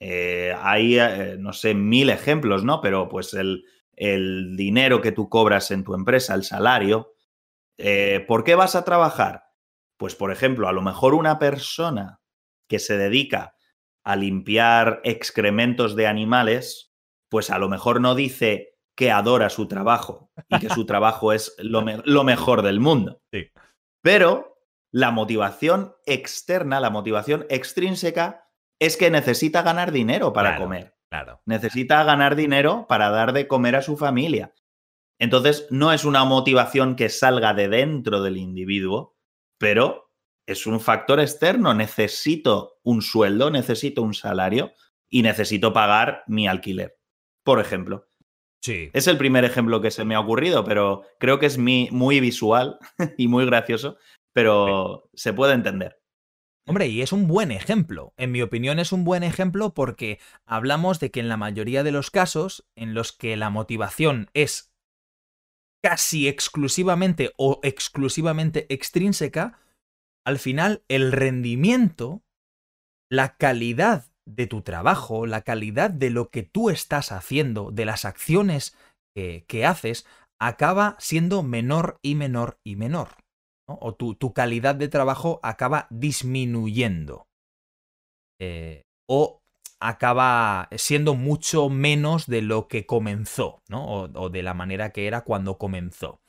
Eh, 0.00 0.52
hay, 0.60 0.98
eh, 0.98 1.36
no 1.38 1.52
sé, 1.52 1.72
mil 1.72 2.10
ejemplos, 2.10 2.64
¿no? 2.64 2.80
Pero 2.80 3.08
pues 3.08 3.32
el, 3.32 3.64
dinero 4.56 5.00
que 5.00 5.12
tú 5.12 5.28
cobras 5.28 5.70
en 5.70 5.84
tu 5.84 5.94
empresa, 5.94 6.34
el 6.34 6.44
salario, 6.44 7.14
eh, 7.78 8.24
¿por 8.28 8.44
qué 8.44 8.54
vas 8.54 8.76
a 8.76 8.84
trabajar? 8.84 9.44
Pues, 9.96 10.14
por 10.14 10.32
ejemplo, 10.32 10.68
a 10.68 10.72
lo 10.72 10.82
mejor 10.82 11.14
una 11.14 11.38
persona 11.38 12.20
que 12.68 12.78
se 12.78 12.98
dedica 12.98 13.54
a 14.04 14.16
limpiar 14.16 15.00
excrementos 15.02 15.96
de 15.96 16.08
animales, 16.08 16.92
pues 17.30 17.50
a 17.50 17.58
lo 17.58 17.68
mejor 17.70 18.00
no 18.00 18.14
dice 18.14 18.77
que 18.98 19.12
adora 19.12 19.48
su 19.48 19.68
trabajo 19.68 20.28
y 20.48 20.58
que 20.58 20.70
su 20.70 20.84
trabajo 20.84 21.32
es 21.32 21.54
lo, 21.58 21.84
lo 22.04 22.24
mejor 22.24 22.62
del 22.62 22.80
mundo. 22.80 23.22
Sí. 23.32 23.46
Pero 24.02 24.58
la 24.90 25.12
motivación 25.12 25.94
externa, 26.04 26.80
la 26.80 26.90
motivación 26.90 27.46
extrínseca, 27.48 28.50
es 28.80 28.96
que 28.96 29.08
necesita 29.12 29.62
ganar 29.62 29.92
dinero 29.92 30.32
para 30.32 30.56
comer. 30.56 30.96
Claro. 31.10 31.40
Necesita 31.46 32.02
ganar 32.02 32.34
dinero 32.34 32.86
para 32.88 33.08
dar 33.10 33.32
de 33.32 33.46
comer 33.46 33.76
a 33.76 33.82
su 33.82 33.96
familia. 33.96 34.52
Entonces, 35.20 35.68
no 35.70 35.92
es 35.92 36.04
una 36.04 36.24
motivación 36.24 36.96
que 36.96 37.08
salga 37.08 37.54
de 37.54 37.68
dentro 37.68 38.20
del 38.20 38.36
individuo, 38.36 39.16
pero 39.58 40.10
es 40.44 40.66
un 40.66 40.80
factor 40.80 41.20
externo. 41.20 41.72
Necesito 41.72 42.80
un 42.82 43.02
sueldo, 43.02 43.52
necesito 43.52 44.02
un 44.02 44.14
salario 44.14 44.72
y 45.08 45.22
necesito 45.22 45.72
pagar 45.72 46.24
mi 46.26 46.48
alquiler, 46.48 46.98
por 47.44 47.60
ejemplo. 47.60 48.07
Sí. 48.60 48.90
Es 48.92 49.06
el 49.06 49.18
primer 49.18 49.44
ejemplo 49.44 49.80
que 49.80 49.90
se 49.90 50.04
me 50.04 50.14
ha 50.14 50.20
ocurrido, 50.20 50.64
pero 50.64 51.02
creo 51.18 51.38
que 51.38 51.46
es 51.46 51.58
muy 51.58 52.20
visual 52.20 52.78
y 53.16 53.28
muy 53.28 53.46
gracioso 53.46 53.98
pero 54.38 55.10
se 55.14 55.32
puede 55.32 55.54
entender. 55.54 56.00
Hombre, 56.68 56.86
y 56.86 57.02
es 57.02 57.12
un 57.12 57.26
buen 57.26 57.50
ejemplo. 57.50 58.14
En 58.16 58.30
mi 58.30 58.40
opinión 58.40 58.78
es 58.78 58.92
un 58.92 59.02
buen 59.02 59.24
ejemplo 59.24 59.74
porque 59.74 60.20
hablamos 60.46 61.00
de 61.00 61.10
que 61.10 61.18
en 61.18 61.28
la 61.28 61.36
mayoría 61.36 61.82
de 61.82 61.90
los 61.90 62.12
casos 62.12 62.68
en 62.76 62.94
los 62.94 63.10
que 63.10 63.36
la 63.36 63.50
motivación 63.50 64.30
es 64.34 64.72
casi 65.82 66.28
exclusivamente 66.28 67.32
o 67.36 67.58
exclusivamente 67.64 68.72
extrínseca, 68.72 69.58
al 70.24 70.38
final 70.38 70.84
el 70.86 71.10
rendimiento, 71.10 72.22
la 73.10 73.36
calidad 73.38 74.07
de 74.28 74.46
tu 74.46 74.62
trabajo, 74.62 75.26
la 75.26 75.42
calidad 75.42 75.90
de 75.90 76.10
lo 76.10 76.30
que 76.30 76.42
tú 76.42 76.70
estás 76.70 77.12
haciendo, 77.12 77.70
de 77.70 77.84
las 77.84 78.04
acciones 78.04 78.76
que, 79.14 79.44
que 79.48 79.66
haces, 79.66 80.06
acaba 80.40 80.96
siendo 80.98 81.42
menor 81.42 81.98
y 82.02 82.14
menor 82.14 82.58
y 82.64 82.76
menor 82.76 83.16
o 83.68 83.94
tu, 83.94 84.32
calidad 84.32 84.74
de 84.74 84.88
trabajo 84.88 85.40
acaba 85.42 85.86
disminuyendo. 85.90 87.26
Eh, 88.40 88.82
o 89.08 89.40
acaba 89.80 90.68
siendo 90.76 91.14
mucho 91.14 91.68
menos 91.68 92.26
de 92.26 92.42
lo 92.42 92.68
que 92.68 92.86
comenzó, 92.86 93.60
¿no? 93.68 93.86
O, 93.86 94.28
de 94.30 94.42
la 94.42 94.54
manera 94.54 94.90
que 94.90 95.06
era 95.06 95.22
cuando 95.22 95.58
comenzó. 95.58 96.20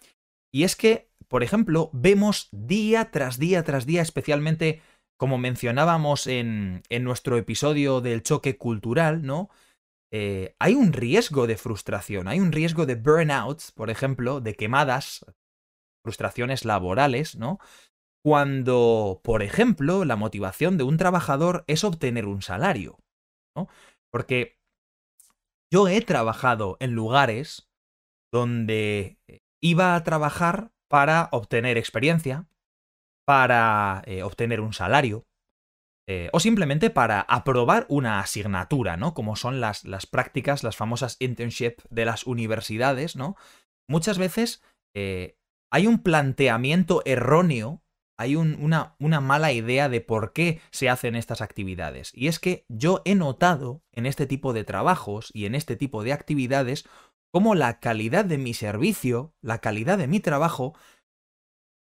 Y 0.52 0.64
es 0.64 0.76
que, 0.76 1.10
por 1.28 1.44
ejemplo, 1.44 1.90
vemos 1.94 2.50
día 2.52 3.12
tras 3.12 3.40
día 3.40 3.64
tras 3.64 3.86
día, 3.86 4.02
especialmente 4.02 4.82
como 5.20 5.38
mencionábamos 5.38 6.28
en, 6.28 6.82
en 6.88 7.04
nuestro 7.04 7.36
episodio 7.36 8.00
del 8.00 8.24
choque 8.24 8.58
cultural, 8.58 9.22
¿no? 9.24 9.50
Eh, 10.12 10.56
hay 10.60 10.76
un 10.76 10.94
riesgo 10.94 11.46
de 11.46 11.58
frustración, 11.58 12.30
hay 12.30 12.40
un 12.40 12.54
riesgo 12.54 12.86
de 12.86 12.96
burnouts, 12.96 13.74
por 13.74 13.90
ejemplo, 13.90 14.40
de 14.40 14.56
quemadas 14.56 15.26
frustraciones 16.06 16.64
laborales, 16.64 17.36
¿no? 17.36 17.60
Cuando, 18.24 19.20
por 19.22 19.44
ejemplo, 19.44 20.06
la 20.06 20.16
motivación 20.16 20.78
de 20.78 20.86
un 20.86 20.96
trabajador 20.96 21.66
es 21.68 21.84
obtener 21.84 22.26
un 22.26 22.42
salario, 22.42 22.98
¿no? 23.58 23.68
Porque 24.12 24.58
yo 25.70 25.90
he 25.90 26.00
trabajado 26.00 26.78
en 26.80 26.94
lugares 26.94 27.70
donde 28.32 29.20
iba 29.62 29.96
a 29.96 30.04
trabajar 30.06 30.72
para 30.88 31.28
obtener 31.34 31.78
experiencia, 31.78 32.48
para 33.30 34.02
eh, 34.08 34.24
obtener 34.24 34.60
un 34.60 34.74
salario, 34.74 35.28
eh, 36.08 36.30
o 36.34 36.40
simplemente 36.40 36.90
para 36.90 37.22
aprobar 37.22 37.86
una 37.88 38.22
asignatura, 38.22 38.98
¿no? 38.98 39.14
Como 39.14 39.36
son 39.36 39.62
las, 39.62 39.86
las 39.86 40.08
prácticas, 40.08 40.64
las 40.64 40.76
famosas 40.76 41.16
internship 41.20 41.76
de 41.92 42.06
las 42.06 42.26
universidades, 42.26 43.16
¿no? 43.16 43.36
Muchas 43.88 44.18
veces 44.18 44.64
eh, 44.96 45.38
hay 45.72 45.86
un 45.86 46.00
planteamiento 46.00 47.04
erróneo, 47.06 47.84
hay 48.18 48.36
una, 48.36 48.96
una 48.98 49.22
mala 49.22 49.52
idea 49.52 49.90
de 49.90 50.02
por 50.02 50.34
qué 50.34 50.60
se 50.72 50.90
hacen 50.90 51.16
estas 51.16 51.42
actividades. 51.42 52.12
Y 52.16 52.30
es 52.30 52.40
que 52.40 52.66
yo 52.68 53.04
he 53.06 53.14
notado 53.14 53.84
en 53.92 54.08
este 54.08 54.26
tipo 54.26 54.54
de 54.54 54.64
trabajos 54.64 55.30
y 55.36 55.46
en 55.46 55.54
este 55.54 55.76
tipo 55.76 56.04
de 56.04 56.14
actividades 56.14 56.90
cómo 57.32 57.54
la 57.54 57.80
calidad 57.80 58.26
de 58.26 58.40
mi 58.40 58.56
servicio, 58.56 59.36
la 59.40 59.60
calidad 59.60 60.00
de 60.00 60.08
mi 60.08 60.20
trabajo, 60.20 60.74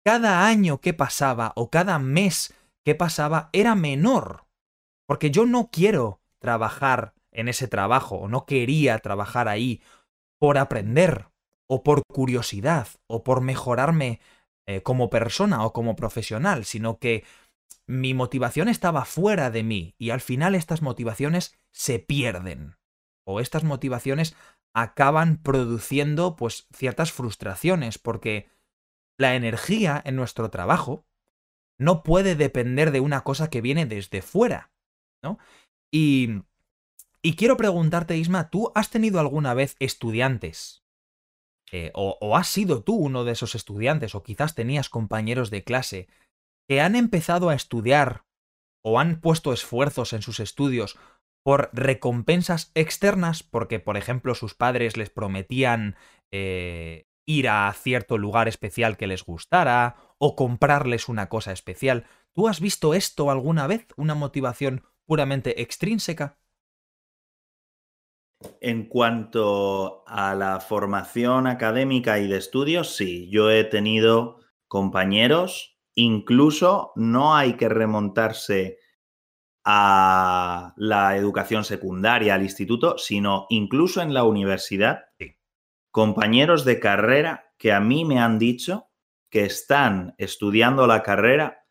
cada 0.03 0.45
año 0.47 0.81
que 0.81 0.93
pasaba 0.93 1.53
o 1.55 1.69
cada 1.69 1.99
mes 1.99 2.53
que 2.83 2.95
pasaba 2.95 3.49
era 3.53 3.75
menor. 3.75 4.45
Porque 5.07 5.31
yo 5.31 5.45
no 5.45 5.69
quiero 5.71 6.21
trabajar 6.39 7.13
en 7.31 7.47
ese 7.47 7.67
trabajo 7.67 8.15
o 8.15 8.27
no 8.27 8.45
quería 8.45 8.99
trabajar 8.99 9.47
ahí 9.47 9.81
por 10.39 10.57
aprender, 10.57 11.31
o 11.71 11.83
por 11.83 12.03
curiosidad 12.05 12.89
o 13.07 13.23
por 13.23 13.39
mejorarme 13.39 14.19
eh, 14.67 14.81
como 14.83 15.09
persona 15.09 15.63
o 15.63 15.71
como 15.71 15.95
profesional, 15.95 16.65
sino 16.65 16.99
que 16.99 17.23
mi 17.87 18.13
motivación 18.13 18.67
estaba 18.67 19.05
fuera 19.05 19.49
de 19.51 19.63
mí 19.63 19.95
y 19.97 20.09
al 20.09 20.19
final 20.19 20.53
estas 20.53 20.81
motivaciones 20.81 21.57
se 21.71 21.99
pierden 21.99 22.75
o 23.25 23.39
estas 23.39 23.63
motivaciones 23.63 24.35
acaban 24.73 25.37
produciendo 25.37 26.35
pues 26.35 26.67
ciertas 26.75 27.13
frustraciones 27.13 27.97
porque 27.97 28.49
la 29.21 29.35
energía 29.35 30.01
en 30.03 30.15
nuestro 30.15 30.49
trabajo 30.49 31.05
no 31.79 32.03
puede 32.03 32.35
depender 32.35 32.91
de 32.91 32.99
una 32.99 33.21
cosa 33.21 33.49
que 33.49 33.61
viene 33.61 33.85
desde 33.85 34.21
fuera, 34.21 34.71
¿no? 35.23 35.39
Y, 35.91 36.43
y 37.23 37.35
quiero 37.35 37.57
preguntarte, 37.57 38.17
Isma, 38.17 38.49
¿tú 38.49 38.71
has 38.75 38.89
tenido 38.89 39.19
alguna 39.19 39.53
vez 39.53 39.75
estudiantes 39.79 40.81
eh, 41.71 41.91
o, 41.93 42.35
has 42.35 42.49
sido 42.49 42.83
tú 42.83 42.95
uno 42.95 43.23
de 43.23 43.31
esos 43.31 43.55
estudiantes, 43.55 44.13
o 44.13 44.23
quizás 44.23 44.55
tenías 44.55 44.89
compañeros 44.89 45.49
de 45.49 45.63
clase 45.63 46.09
que 46.67 46.81
han 46.81 46.95
empezado 46.95 47.49
a 47.49 47.55
estudiar 47.55 48.25
o 48.83 48.99
han 48.99 49.21
puesto 49.21 49.53
esfuerzos 49.53 50.11
en 50.11 50.21
sus 50.21 50.39
estudios 50.41 50.99
por 51.43 51.69
recompensas 51.71 52.71
externas, 52.75 53.43
porque 53.43 53.79
por 53.79 53.95
ejemplo 53.95 54.35
sus 54.35 54.53
padres 54.53 54.97
les 54.97 55.09
prometían 55.09 55.95
eh, 56.33 57.05
ir 57.37 57.49
a 57.49 57.71
cierto 57.73 58.17
lugar 58.17 58.47
especial 58.47 58.97
que 58.97 59.07
les 59.07 59.23
gustara, 59.23 59.95
o 60.17 60.35
comprarles 60.35 61.09
una 61.09 61.29
cosa 61.29 61.51
especial. 61.51 62.05
¿Tú 62.33 62.47
has 62.47 62.59
visto 62.59 62.93
esto 62.93 63.31
alguna 63.31 63.67
vez? 63.67 63.87
¿Una 63.97 64.15
motivación 64.15 64.83
puramente 65.05 65.61
extrínseca? 65.61 66.37
En 68.59 68.87
cuanto 68.87 70.03
a 70.07 70.35
la 70.35 70.59
formación 70.59 71.47
académica 71.47 72.19
y 72.19 72.27
de 72.27 72.37
estudios, 72.37 72.95
sí, 72.95 73.29
yo 73.29 73.51
he 73.51 73.63
tenido 73.63 74.39
compañeros, 74.67 75.77
incluso 75.95 76.91
no 76.95 77.35
hay 77.35 77.53
que 77.53 77.69
remontarse 77.69 78.79
a 79.63 80.73
la 80.75 81.17
educación 81.17 81.63
secundaria, 81.63 82.33
al 82.33 82.43
instituto, 82.43 82.97
sino 82.97 83.45
incluso 83.49 84.01
en 84.01 84.13
la 84.13 84.23
universidad, 84.23 85.05
compañeros 85.91 86.65
de 86.65 86.79
carrera 86.79 87.53
que 87.57 87.71
a 87.71 87.79
mí 87.79 88.05
me 88.05 88.19
han 88.19 88.39
dicho 88.39 88.89
que 89.29 89.45
están 89.45 90.15
estudiando 90.17 90.87
la 90.87 91.03
carrera 91.03 91.65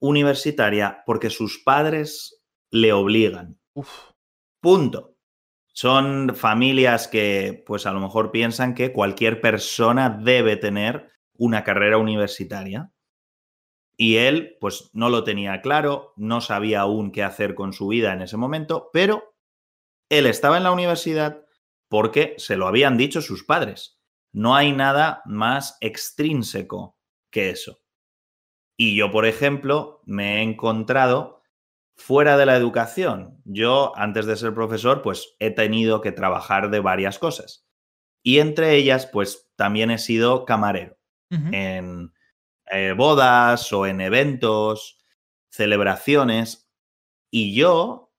universitaria 0.00 1.02
porque 1.06 1.30
sus 1.30 1.58
padres 1.58 2.44
le 2.70 2.92
obligan. 2.92 3.60
Punto. 4.60 5.16
Son 5.74 6.34
familias 6.34 7.08
que, 7.08 7.62
pues 7.66 7.86
a 7.86 7.92
lo 7.92 8.00
mejor 8.00 8.30
piensan 8.30 8.74
que 8.74 8.92
cualquier 8.92 9.40
persona 9.40 10.10
debe 10.10 10.56
tener 10.56 11.10
una 11.34 11.64
carrera 11.64 11.96
universitaria. 11.96 12.92
Y 13.96 14.16
él, 14.16 14.56
pues 14.60 14.90
no 14.92 15.08
lo 15.08 15.24
tenía 15.24 15.62
claro, 15.62 16.12
no 16.16 16.40
sabía 16.40 16.80
aún 16.80 17.12
qué 17.12 17.22
hacer 17.22 17.54
con 17.54 17.72
su 17.72 17.88
vida 17.88 18.12
en 18.12 18.22
ese 18.22 18.36
momento, 18.36 18.90
pero 18.92 19.34
él 20.08 20.26
estaba 20.26 20.56
en 20.58 20.64
la 20.64 20.72
universidad 20.72 21.46
porque 21.92 22.36
se 22.38 22.56
lo 22.56 22.68
habían 22.68 22.96
dicho 22.96 23.20
sus 23.20 23.44
padres. 23.44 24.00
No 24.32 24.56
hay 24.56 24.72
nada 24.72 25.20
más 25.26 25.76
extrínseco 25.82 26.96
que 27.30 27.50
eso. 27.50 27.82
Y 28.78 28.96
yo, 28.96 29.10
por 29.10 29.26
ejemplo, 29.26 30.00
me 30.06 30.38
he 30.38 30.42
encontrado 30.42 31.42
fuera 31.94 32.38
de 32.38 32.46
la 32.46 32.56
educación. 32.56 33.42
Yo, 33.44 33.92
antes 33.94 34.24
de 34.24 34.36
ser 34.36 34.54
profesor, 34.54 35.02
pues 35.02 35.36
he 35.38 35.50
tenido 35.50 36.00
que 36.00 36.12
trabajar 36.12 36.70
de 36.70 36.80
varias 36.80 37.18
cosas. 37.18 37.66
Y 38.22 38.38
entre 38.38 38.74
ellas, 38.74 39.04
pues 39.04 39.50
también 39.56 39.90
he 39.90 39.98
sido 39.98 40.46
camarero 40.46 40.96
en 41.28 42.10
eh, 42.70 42.94
bodas 42.96 43.70
o 43.70 43.84
en 43.84 44.00
eventos, 44.00 44.98
celebraciones. 45.50 46.70
Y 47.30 47.54
yo 47.54 48.14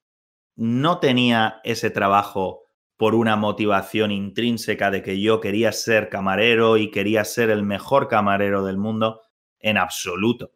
no 0.55 0.99
tenía 0.99 1.59
ese 1.63 1.89
trabajo 1.89 2.62
por 3.03 3.15
una 3.15 3.35
motivación 3.35 4.11
intrínseca 4.11 4.89
de 4.89 5.01
que 5.03 5.19
yo 5.19 5.41
quería 5.41 5.73
ser 5.73 6.07
camarero 6.07 6.77
y 6.77 6.89
quería 6.89 7.25
ser 7.25 7.49
el 7.49 7.61
mejor 7.61 8.07
camarero 8.07 8.63
del 8.63 8.77
mundo 8.77 9.19
en 9.59 9.77
absoluto. 9.77 10.53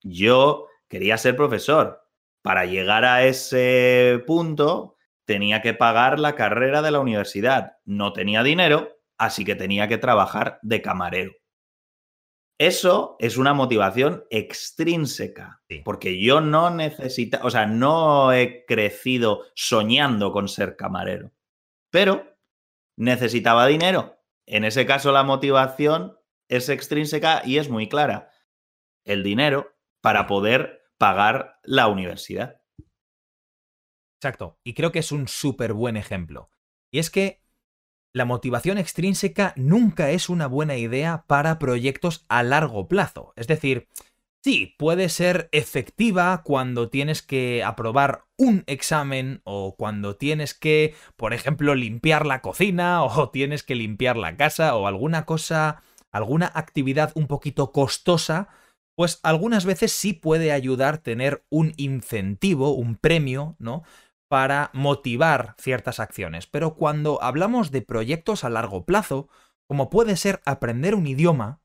Yo 0.00 0.68
quería 0.86 1.18
ser 1.18 1.34
profesor 1.34 2.00
para 2.42 2.64
llegar 2.64 3.04
a 3.04 3.24
ese 3.24 4.22
punto 4.24 4.98
tenía 5.24 5.62
que 5.62 5.74
pagar 5.74 6.20
la 6.20 6.36
carrera 6.36 6.80
de 6.80 6.92
la 6.92 7.00
universidad. 7.00 7.72
No 7.84 8.12
tenía 8.12 8.44
dinero, 8.44 9.00
así 9.18 9.44
que 9.44 9.56
tenía 9.56 9.88
que 9.88 9.98
trabajar 9.98 10.60
de 10.62 10.82
camarero. 10.82 11.32
Eso 12.56 13.16
es 13.18 13.36
una 13.36 13.52
motivación 13.52 14.26
extrínseca, 14.30 15.60
porque 15.84 16.22
yo 16.22 16.40
no 16.40 16.70
necesito, 16.70 17.40
o 17.42 17.50
sea, 17.50 17.66
no 17.66 18.32
he 18.32 18.64
crecido 18.64 19.42
soñando 19.56 20.30
con 20.30 20.46
ser 20.46 20.76
camarero, 20.76 21.32
pero 21.90 22.38
necesitaba 22.96 23.66
dinero. 23.66 24.18
En 24.46 24.64
ese 24.64 24.86
caso 24.86 25.12
la 25.12 25.22
motivación 25.22 26.18
es 26.48 26.68
extrínseca 26.68 27.42
y 27.44 27.58
es 27.58 27.68
muy 27.68 27.88
clara. 27.88 28.30
El 29.04 29.22
dinero 29.22 29.76
para 30.00 30.26
poder 30.26 30.82
pagar 30.98 31.60
la 31.62 31.88
universidad. 31.88 32.60
Exacto, 34.20 34.58
y 34.64 34.74
creo 34.74 34.92
que 34.92 34.98
es 34.98 35.12
un 35.12 35.28
súper 35.28 35.72
buen 35.72 35.96
ejemplo. 35.96 36.50
Y 36.92 36.98
es 36.98 37.10
que 37.10 37.42
la 38.12 38.24
motivación 38.24 38.76
extrínseca 38.76 39.54
nunca 39.56 40.10
es 40.10 40.28
una 40.28 40.46
buena 40.46 40.76
idea 40.76 41.24
para 41.26 41.58
proyectos 41.58 42.26
a 42.28 42.42
largo 42.42 42.88
plazo. 42.88 43.32
Es 43.36 43.46
decir, 43.46 43.88
sí, 44.42 44.74
puede 44.78 45.08
ser 45.08 45.48
efectiva 45.52 46.42
cuando 46.44 46.88
tienes 46.88 47.22
que 47.22 47.62
aprobar 47.64 48.24
un 48.36 48.64
examen 48.66 49.42
o 49.44 49.76
cuando 49.76 50.16
tienes 50.16 50.54
que, 50.54 50.94
por 51.16 51.34
ejemplo, 51.34 51.74
limpiar 51.74 52.26
la 52.26 52.42
cocina 52.42 53.02
o 53.04 53.30
tienes 53.30 53.62
que 53.62 53.74
limpiar 53.74 54.16
la 54.16 54.36
casa 54.36 54.76
o 54.76 54.86
alguna 54.86 55.26
cosa, 55.26 55.82
alguna 56.10 56.50
actividad 56.54 57.12
un 57.14 57.26
poquito 57.26 57.72
costosa 57.72 58.48
pues 59.00 59.18
algunas 59.22 59.64
veces 59.64 59.92
sí 59.92 60.12
puede 60.12 60.52
ayudar 60.52 60.98
tener 60.98 61.42
un 61.48 61.72
incentivo, 61.78 62.74
un 62.74 62.96
premio, 62.96 63.56
¿no? 63.58 63.82
Para 64.28 64.68
motivar 64.74 65.54
ciertas 65.58 66.00
acciones. 66.00 66.46
Pero 66.46 66.74
cuando 66.74 67.22
hablamos 67.22 67.70
de 67.70 67.80
proyectos 67.80 68.44
a 68.44 68.50
largo 68.50 68.84
plazo, 68.84 69.30
como 69.66 69.88
puede 69.88 70.16
ser 70.16 70.42
aprender 70.44 70.94
un 70.94 71.06
idioma, 71.06 71.62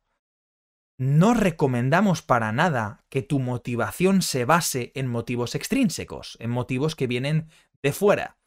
no 0.97 1.33
recomendamos 1.33 2.21
para 2.21 2.51
nada 2.51 3.03
que 3.09 3.21
tu 3.21 3.39
motivación 3.39 4.21
se 4.21 4.45
base 4.45 4.91
en 4.95 5.07
motivos 5.07 5.55
extrínsecos, 5.55 6.37
en 6.39 6.49
motivos 6.49 6.95
que 6.95 7.07
vienen 7.07 7.49
de 7.83 7.91
fuera. 7.91 8.37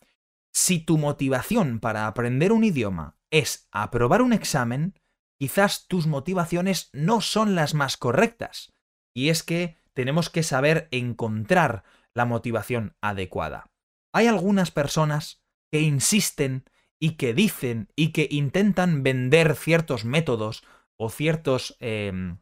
Si 0.52 0.80
tu 0.80 0.98
motivación 0.98 1.78
para 1.78 2.06
aprender 2.06 2.52
un 2.52 2.64
idioma 2.64 3.16
es 3.30 3.68
aprobar 3.70 4.22
un 4.22 4.32
examen, 4.32 4.98
quizás 5.38 5.87
tus 5.88 6.06
motivaciones 6.06 6.88
no 6.92 7.20
son 7.20 7.54
las 7.54 7.74
más 7.74 7.96
correctas 7.96 8.72
y 9.14 9.28
es 9.28 9.42
que 9.42 9.76
tenemos 9.92 10.30
que 10.30 10.42
saber 10.42 10.88
encontrar 10.90 11.84
la 12.14 12.24
motivación 12.24 12.96
adecuada. 13.00 13.70
Hay 14.12 14.26
algunas 14.26 14.70
personas 14.70 15.42
que 15.70 15.80
insisten 15.80 16.64
y 16.98 17.12
que 17.12 17.34
dicen 17.34 17.92
y 17.94 18.12
que 18.12 18.26
intentan 18.30 19.02
vender 19.02 19.54
ciertos 19.54 20.04
métodos 20.04 20.64
o 20.98 21.08
ciertos 21.08 21.76
em, 21.80 22.38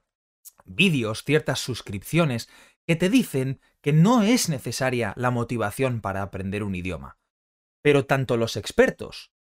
vídeos, 0.64 1.22
ciertas 1.24 1.60
suscripciones, 1.60 2.48
que 2.86 2.96
te 2.96 3.10
dicen 3.10 3.60
que 3.80 3.92
no 3.92 4.22
es 4.22 4.48
necesaria 4.48 5.12
la 5.16 5.30
motivación 5.30 6.00
para 6.00 6.22
aprender 6.22 6.62
un 6.62 6.74
idioma. 6.74 7.18
Pero 7.82 8.06
tanto 8.06 8.36
los 8.36 8.56
expertos 8.56 9.32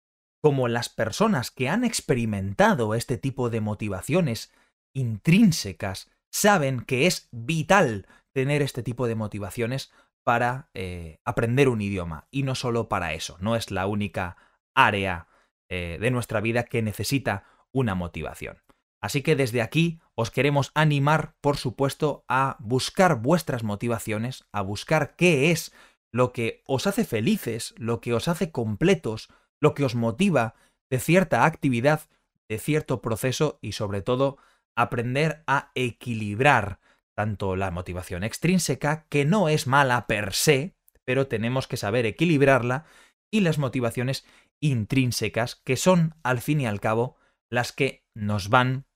como 0.41 0.67
las 0.67 0.89
personas 0.89 1.49
que 1.49 1.69
han 1.69 1.84
experimentado 1.84 2.93
este 2.93 3.17
tipo 3.17 3.49
de 3.49 3.62
motivaciones 3.62 4.51
intrínsecas 4.93 6.12
saben 6.32 6.82
que 6.82 7.08
es 7.08 7.30
vital 7.32 8.08
tener 8.34 8.62
este 8.62 8.84
tipo 8.84 9.08
de 9.08 9.15
motivaciones 9.15 9.91
para 10.23 10.69
eh, 10.73 11.19
aprender 11.23 11.69
un 11.69 11.82
idioma. 11.82 12.28
Y 12.32 12.43
no 12.43 12.56
solo 12.56 12.89
para 12.89 13.13
eso, 13.13 13.38
no 13.39 13.56
es 13.56 13.71
la 13.71 13.88
única 13.88 14.38
área 14.75 15.28
eh, 15.69 15.97
de 15.99 16.12
nuestra 16.12 16.41
vida 16.41 16.63
que 16.63 16.82
necesita 16.82 17.45
una 17.71 17.95
motivación. 17.95 18.64
Así 19.06 19.22
que 19.22 19.36
desde 19.36 19.62
aquí 19.62 20.00
os 20.15 20.32
queremos 20.32 20.72
animar, 20.74 21.36
por 21.39 21.58
supuesto, 21.58 22.26
a 22.28 22.58
buscar 22.60 23.22
vuestras 23.22 23.63
motivaciones, 23.63 24.48
a 24.52 24.63
buscar 24.63 25.15
qué 25.15 25.52
es 25.52 25.72
lo 26.12 26.34
que 26.34 26.63
os 26.65 26.88
hace 26.88 27.06
felices, 27.06 27.76
lo 27.78 28.02
que 28.02 28.15
os 28.15 28.28
hace 28.28 28.52
completos, 28.52 29.30
lo 29.62 29.76
que 29.76 29.86
os 29.86 29.94
motiva 29.94 30.56
de 30.89 30.98
cierta 30.98 31.46
actividad, 31.46 32.10
de 32.50 32.58
cierto 32.58 33.04
proceso 33.04 33.60
y 33.62 33.74
sobre 33.74 34.02
todo 34.02 34.39
aprender 34.76 35.44
a 35.46 35.70
equilibrar 35.76 36.80
tanto 37.15 37.56
la 37.56 37.70
motivación 37.70 38.24
extrínseca, 38.24 39.06
que 39.08 39.24
no 39.24 39.50
es 39.50 39.68
mala 39.68 40.08
per 40.08 40.34
se, 40.34 40.74
pero 41.04 41.28
tenemos 41.28 41.68
que 41.68 41.78
saber 41.78 42.08
equilibrarla, 42.08 42.86
y 43.32 43.41
las 43.41 43.60
motivaciones 43.60 44.26
intrínsecas, 44.62 45.58
que 45.58 45.78
son, 45.78 46.15
al 46.24 46.41
fin 46.41 46.60
y 46.62 46.65
al 46.65 46.80
cabo, 46.80 47.18
las 47.52 47.72
que 47.72 48.04
nos 48.15 48.50
van 48.50 48.88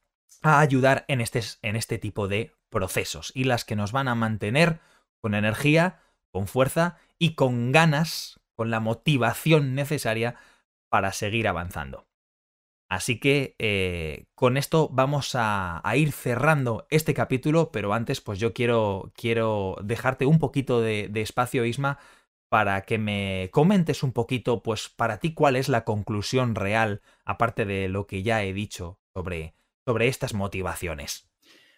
a 0.42 0.60
ayudar 0.60 1.06
en 1.08 1.22
este, 1.22 1.42
en 1.62 1.76
este 1.76 1.98
tipo 1.98 2.28
de 2.28 2.54
procesos 2.70 3.32
y 3.36 3.46
las 3.46 3.66
que 3.66 3.76
nos 3.76 3.92
van 3.92 4.08
a 4.08 4.16
mantener 4.16 4.80
con 5.22 5.34
energía, 5.34 6.00
con 6.32 6.48
fuerza 6.48 6.98
y 7.18 7.36
con 7.36 7.72
ganas, 7.72 8.40
con 8.56 8.72
la 8.72 8.80
motivación 8.80 9.76
necesaria 9.76 10.36
para 10.90 11.12
seguir 11.14 11.48
avanzando. 11.48 12.08
Así 12.90 13.20
que 13.20 13.56
eh, 13.60 14.26
con 14.34 14.58
esto 14.58 14.90
vamos 14.92 15.34
a, 15.36 15.84
ir 15.96 16.12
cerrando 16.12 16.88
este 16.90 17.14
capítulo, 17.14 17.72
pero 17.72 17.94
antes 17.94 18.20
pues 18.20 18.40
yo 18.40 18.52
quiero, 18.54 19.12
quiero 19.16 19.76
dejarte 19.84 20.26
un 20.26 20.40
poquito 20.40 20.82
de, 20.82 21.08
de, 21.08 21.22
espacio, 21.22 21.66
Isma, 21.66 22.00
para 22.50 22.82
que 22.82 22.98
me 22.98 23.50
comentes 23.52 24.02
un 24.02 24.12
poquito, 24.12 24.64
pues 24.64 24.90
para 24.90 25.20
ti 25.20 25.36
cuál 25.36 25.56
es 25.56 25.70
la 25.70 25.86
conclusión 25.86 26.56
real, 26.56 27.02
aparte 27.26 27.66
de 27.66 27.90
lo 27.90 28.08
que 28.08 28.24
ya 28.24 28.44
he 28.44 28.54
dicho 28.54 28.98
sobre, 29.14 29.54
sobre 29.90 30.08
estas 30.08 30.36
motivaciones. 30.36 31.32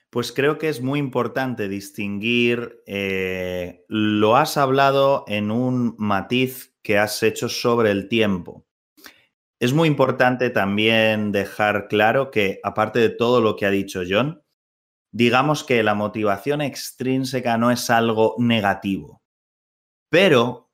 Pues 0.09 0.33
creo 0.33 0.57
que 0.57 0.67
es 0.67 0.81
muy 0.81 0.99
importante 0.99 1.69
distinguir, 1.69 2.83
eh, 2.85 3.85
lo 3.87 4.35
has 4.35 4.57
hablado 4.57 5.23
en 5.29 5.49
un 5.49 5.95
matiz 5.97 6.75
que 6.83 6.97
has 6.97 7.23
hecho 7.23 7.47
sobre 7.47 7.89
el 7.91 8.09
tiempo. 8.09 8.65
Es 9.61 9.71
muy 9.71 9.87
importante 9.87 10.49
también 10.49 11.31
dejar 11.31 11.87
claro 11.87 12.31
que, 12.31 12.59
aparte 12.63 12.99
de 12.99 13.11
todo 13.11 13.39
lo 13.39 13.55
que 13.55 13.65
ha 13.65 13.71
dicho 13.71 14.01
John, 14.05 14.43
digamos 15.13 15.63
que 15.63 15.81
la 15.81 15.93
motivación 15.93 16.59
extrínseca 16.59 17.57
no 17.57 17.71
es 17.71 17.89
algo 17.89 18.35
negativo, 18.39 19.23
pero 20.09 20.69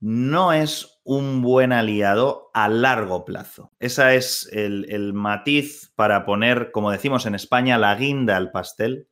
no 0.00 0.54
es 0.54 0.99
un 1.10 1.42
buen 1.42 1.72
aliado 1.72 2.52
a 2.54 2.68
largo 2.68 3.24
plazo. 3.24 3.72
Ese 3.80 4.14
es 4.14 4.48
el, 4.52 5.12
matiz 5.12 5.92
para 5.96 6.24
poner, 6.24 6.70
como 6.70 6.92
decimos 6.92 7.26
en 7.26 7.34
España, 7.34 7.78
la 7.78 7.96
guinda 7.96 8.36
al 8.36 8.52
pastel. 8.52 9.08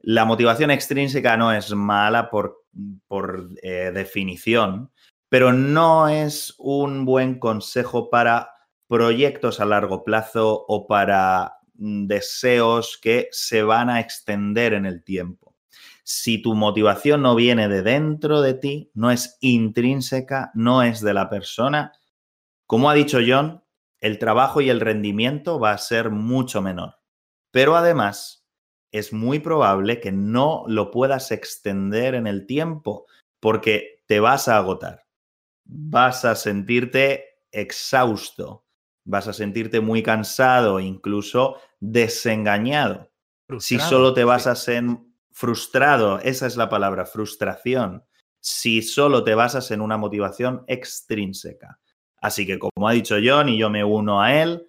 La 0.00 0.24
motivación 0.24 0.72
extrínseca 0.72 1.36
no 1.36 1.52
es 1.52 1.72
mala 1.76 2.28
por, 2.28 2.64
por 3.06 3.50
eh, 3.62 3.92
definición, 3.94 4.90
pero 5.28 5.52
no 5.52 6.08
es 6.08 6.56
un 6.58 7.04
buen 7.04 7.38
consejo 7.38 8.10
para 8.10 8.50
proyectos 8.88 9.60
a 9.60 9.64
largo 9.64 10.02
plazo 10.02 10.64
o 10.66 10.88
para 10.88 11.52
mm, 11.74 12.06
deseos 12.08 12.98
que 13.00 13.28
se 13.30 13.62
van 13.62 13.90
a 13.90 14.00
extender 14.00 14.72
en 14.72 14.86
el 14.86 15.04
tiempo. 15.04 15.51
Si 16.14 16.42
tu 16.42 16.54
motivación 16.54 17.22
no 17.22 17.34
viene 17.34 17.68
de 17.68 17.80
dentro 17.80 18.42
de 18.42 18.52
ti, 18.52 18.90
no 18.92 19.10
es 19.10 19.38
intrínseca, 19.40 20.50
no 20.52 20.82
es 20.82 21.00
de 21.00 21.14
la 21.14 21.30
persona, 21.30 21.92
como 22.66 22.90
ha 22.90 22.94
dicho 22.94 23.18
John, 23.26 23.64
el 23.98 24.18
trabajo 24.18 24.60
y 24.60 24.68
el 24.68 24.80
rendimiento 24.80 25.58
va 25.58 25.72
a 25.72 25.78
ser 25.78 26.10
mucho 26.10 26.60
menor. 26.60 26.96
Pero 27.50 27.76
además, 27.76 28.46
es 28.90 29.14
muy 29.14 29.38
probable 29.38 30.00
que 30.00 30.12
no 30.12 30.64
lo 30.66 30.90
puedas 30.90 31.30
extender 31.30 32.14
en 32.14 32.26
el 32.26 32.44
tiempo 32.44 33.06
porque 33.40 34.02
te 34.04 34.20
vas 34.20 34.48
a 34.48 34.58
agotar. 34.58 35.06
Vas 35.64 36.26
a 36.26 36.34
sentirte 36.34 37.24
exhausto, 37.52 38.66
vas 39.04 39.28
a 39.28 39.32
sentirte 39.32 39.80
muy 39.80 40.02
cansado, 40.02 40.78
incluso 40.78 41.56
desengañado. 41.80 43.10
si 43.60 43.78
solo 43.78 44.12
te 44.12 44.24
basas 44.24 44.68
en 44.68 45.11
frustrado, 45.32 46.18
esa 46.20 46.46
es 46.46 46.56
la 46.56 46.68
palabra, 46.68 47.06
frustración, 47.06 48.04
si 48.40 48.82
solo 48.82 49.24
te 49.24 49.34
basas 49.34 49.70
en 49.70 49.80
una 49.80 49.96
motivación 49.96 50.64
extrínseca. 50.66 51.78
Así 52.20 52.46
que, 52.46 52.58
como 52.58 52.88
ha 52.88 52.92
dicho 52.92 53.16
John, 53.22 53.48
y 53.48 53.58
yo 53.58 53.70
me 53.70 53.84
uno 53.84 54.22
a 54.22 54.40
él, 54.40 54.66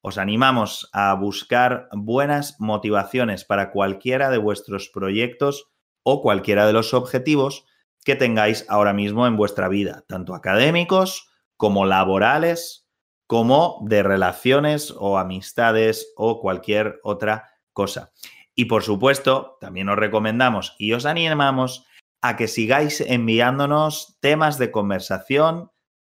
os 0.00 0.18
animamos 0.18 0.88
a 0.92 1.14
buscar 1.14 1.88
buenas 1.92 2.60
motivaciones 2.60 3.44
para 3.44 3.72
cualquiera 3.72 4.30
de 4.30 4.38
vuestros 4.38 4.88
proyectos 4.88 5.68
o 6.02 6.22
cualquiera 6.22 6.66
de 6.66 6.72
los 6.72 6.94
objetivos 6.94 7.64
que 8.04 8.14
tengáis 8.14 8.64
ahora 8.68 8.92
mismo 8.92 9.26
en 9.26 9.36
vuestra 9.36 9.68
vida, 9.68 10.04
tanto 10.06 10.34
académicos 10.34 11.28
como 11.56 11.86
laborales, 11.86 12.86
como 13.26 13.80
de 13.82 14.04
relaciones 14.04 14.94
o 14.96 15.18
amistades 15.18 16.12
o 16.16 16.40
cualquier 16.40 17.00
otra 17.02 17.50
cosa. 17.72 18.12
Y 18.56 18.64
por 18.64 18.82
supuesto, 18.82 19.58
también 19.60 19.88
os 19.90 19.96
recomendamos 19.96 20.74
y 20.78 20.94
os 20.94 21.04
animamos 21.04 21.86
a 22.22 22.36
que 22.36 22.48
sigáis 22.48 23.02
enviándonos 23.02 24.18
temas 24.20 24.58
de 24.58 24.70
conversación, 24.72 25.70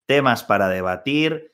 temas 0.07 0.43
para 0.43 0.69
debatir, 0.69 1.51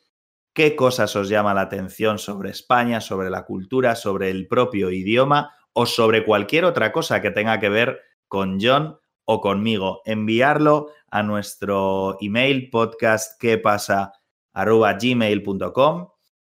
qué 0.54 0.76
cosas 0.76 1.16
os 1.16 1.28
llama 1.28 1.56
la 1.56 1.62
atención 1.62 2.20
sobre 2.20 2.52
España, 2.52 3.02
sobre 3.02 3.32
la 3.32 3.46
cultura, 3.46 3.96
sobre 3.96 4.30
el 4.30 4.48
propio 4.48 4.92
idioma 4.92 5.54
o 5.74 5.88
sobre 5.88 6.24
cualquier 6.24 6.64
otra 6.66 6.92
cosa 6.92 7.22
que 7.22 7.32
tenga 7.32 7.60
que 7.60 7.70
ver 7.70 8.00
con 8.28 8.60
John 8.62 8.98
o 9.26 9.42
conmigo. 9.42 10.02
Enviarlo 10.06 10.92
a 11.10 11.24
nuestro 11.24 12.18
email 12.22 12.70
podcast 12.70 13.42
que 13.42 13.58
pasa 13.58 14.14
gmail.com 14.54 16.15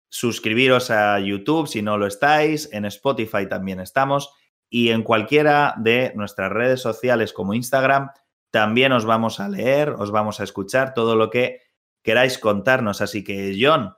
suscribiros 0.09 0.91
a 0.91 1.19
YouTube 1.21 1.69
si 1.69 1.83
no 1.83 1.99
lo 1.99 2.07
estáis, 2.07 2.69
en 2.73 2.85
Spotify 2.85 3.49
también 3.49 3.81
estamos 3.81 4.33
y 4.69 4.91
en 4.91 5.03
cualquiera 5.03 5.75
de 5.79 6.13
nuestras 6.15 6.51
redes 6.51 6.81
sociales 6.81 7.33
como 7.33 7.55
Instagram 7.55 8.11
también 8.51 8.93
os 8.93 9.05
vamos 9.05 9.41
a 9.41 9.49
leer, 9.49 9.91
os 9.91 10.11
vamos 10.11 10.41
a 10.41 10.45
escuchar 10.45 10.95
todo 10.95 11.15
lo 11.15 11.31
que 11.31 11.61
queráis 12.03 12.39
contarnos. 12.39 13.03
Así 13.03 13.23
que, 13.23 13.55
John, 13.61 13.95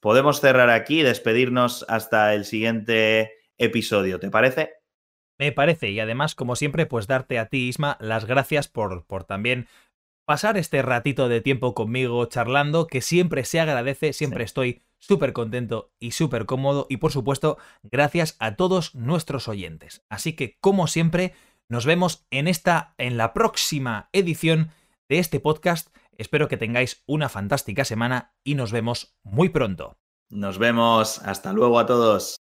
podemos 0.00 0.40
cerrar 0.40 0.68
aquí 0.70 1.00
y 1.00 1.02
despedirnos 1.02 1.86
hasta 1.88 2.34
el 2.34 2.44
siguiente 2.44 3.32
episodio, 3.56 4.20
¿te 4.20 4.30
parece? 4.30 4.74
Me 5.38 5.52
parece, 5.52 5.90
y 5.90 6.00
además, 6.00 6.34
como 6.34 6.56
siempre, 6.56 6.84
pues 6.84 7.06
darte 7.06 7.38
a 7.38 7.46
ti, 7.46 7.68
Isma, 7.68 7.96
las 8.00 8.26
gracias 8.26 8.68
por, 8.68 9.06
por 9.06 9.24
también 9.24 9.68
pasar 10.26 10.58
este 10.58 10.82
ratito 10.82 11.30
de 11.30 11.40
tiempo 11.40 11.72
conmigo 11.72 12.26
charlando, 12.26 12.86
que 12.86 13.00
siempre 13.00 13.44
se 13.44 13.60
agradece, 13.60 14.12
siempre 14.12 14.44
estoy 14.44 14.82
súper 15.00 15.32
contento 15.32 15.92
y 15.98 16.12
súper 16.12 16.46
cómodo 16.46 16.86
y 16.88 16.98
por 16.98 17.10
supuesto 17.10 17.58
gracias 17.82 18.36
a 18.38 18.54
todos 18.54 18.94
nuestros 18.94 19.48
oyentes. 19.48 20.04
Así 20.08 20.34
que 20.34 20.56
como 20.60 20.86
siempre 20.86 21.34
nos 21.68 21.84
vemos 21.84 22.26
en 22.30 22.46
esta 22.46 22.94
en 22.98 23.16
la 23.16 23.32
próxima 23.32 24.08
edición 24.12 24.70
de 25.08 25.18
este 25.18 25.40
podcast. 25.40 25.88
Espero 26.16 26.48
que 26.48 26.56
tengáis 26.56 27.02
una 27.06 27.28
fantástica 27.28 27.84
semana 27.84 28.34
y 28.44 28.54
nos 28.54 28.70
vemos 28.70 29.16
muy 29.24 29.48
pronto. 29.48 29.96
Nos 30.28 30.58
vemos, 30.58 31.18
hasta 31.20 31.52
luego 31.52 31.80
a 31.80 31.86
todos. 31.86 32.39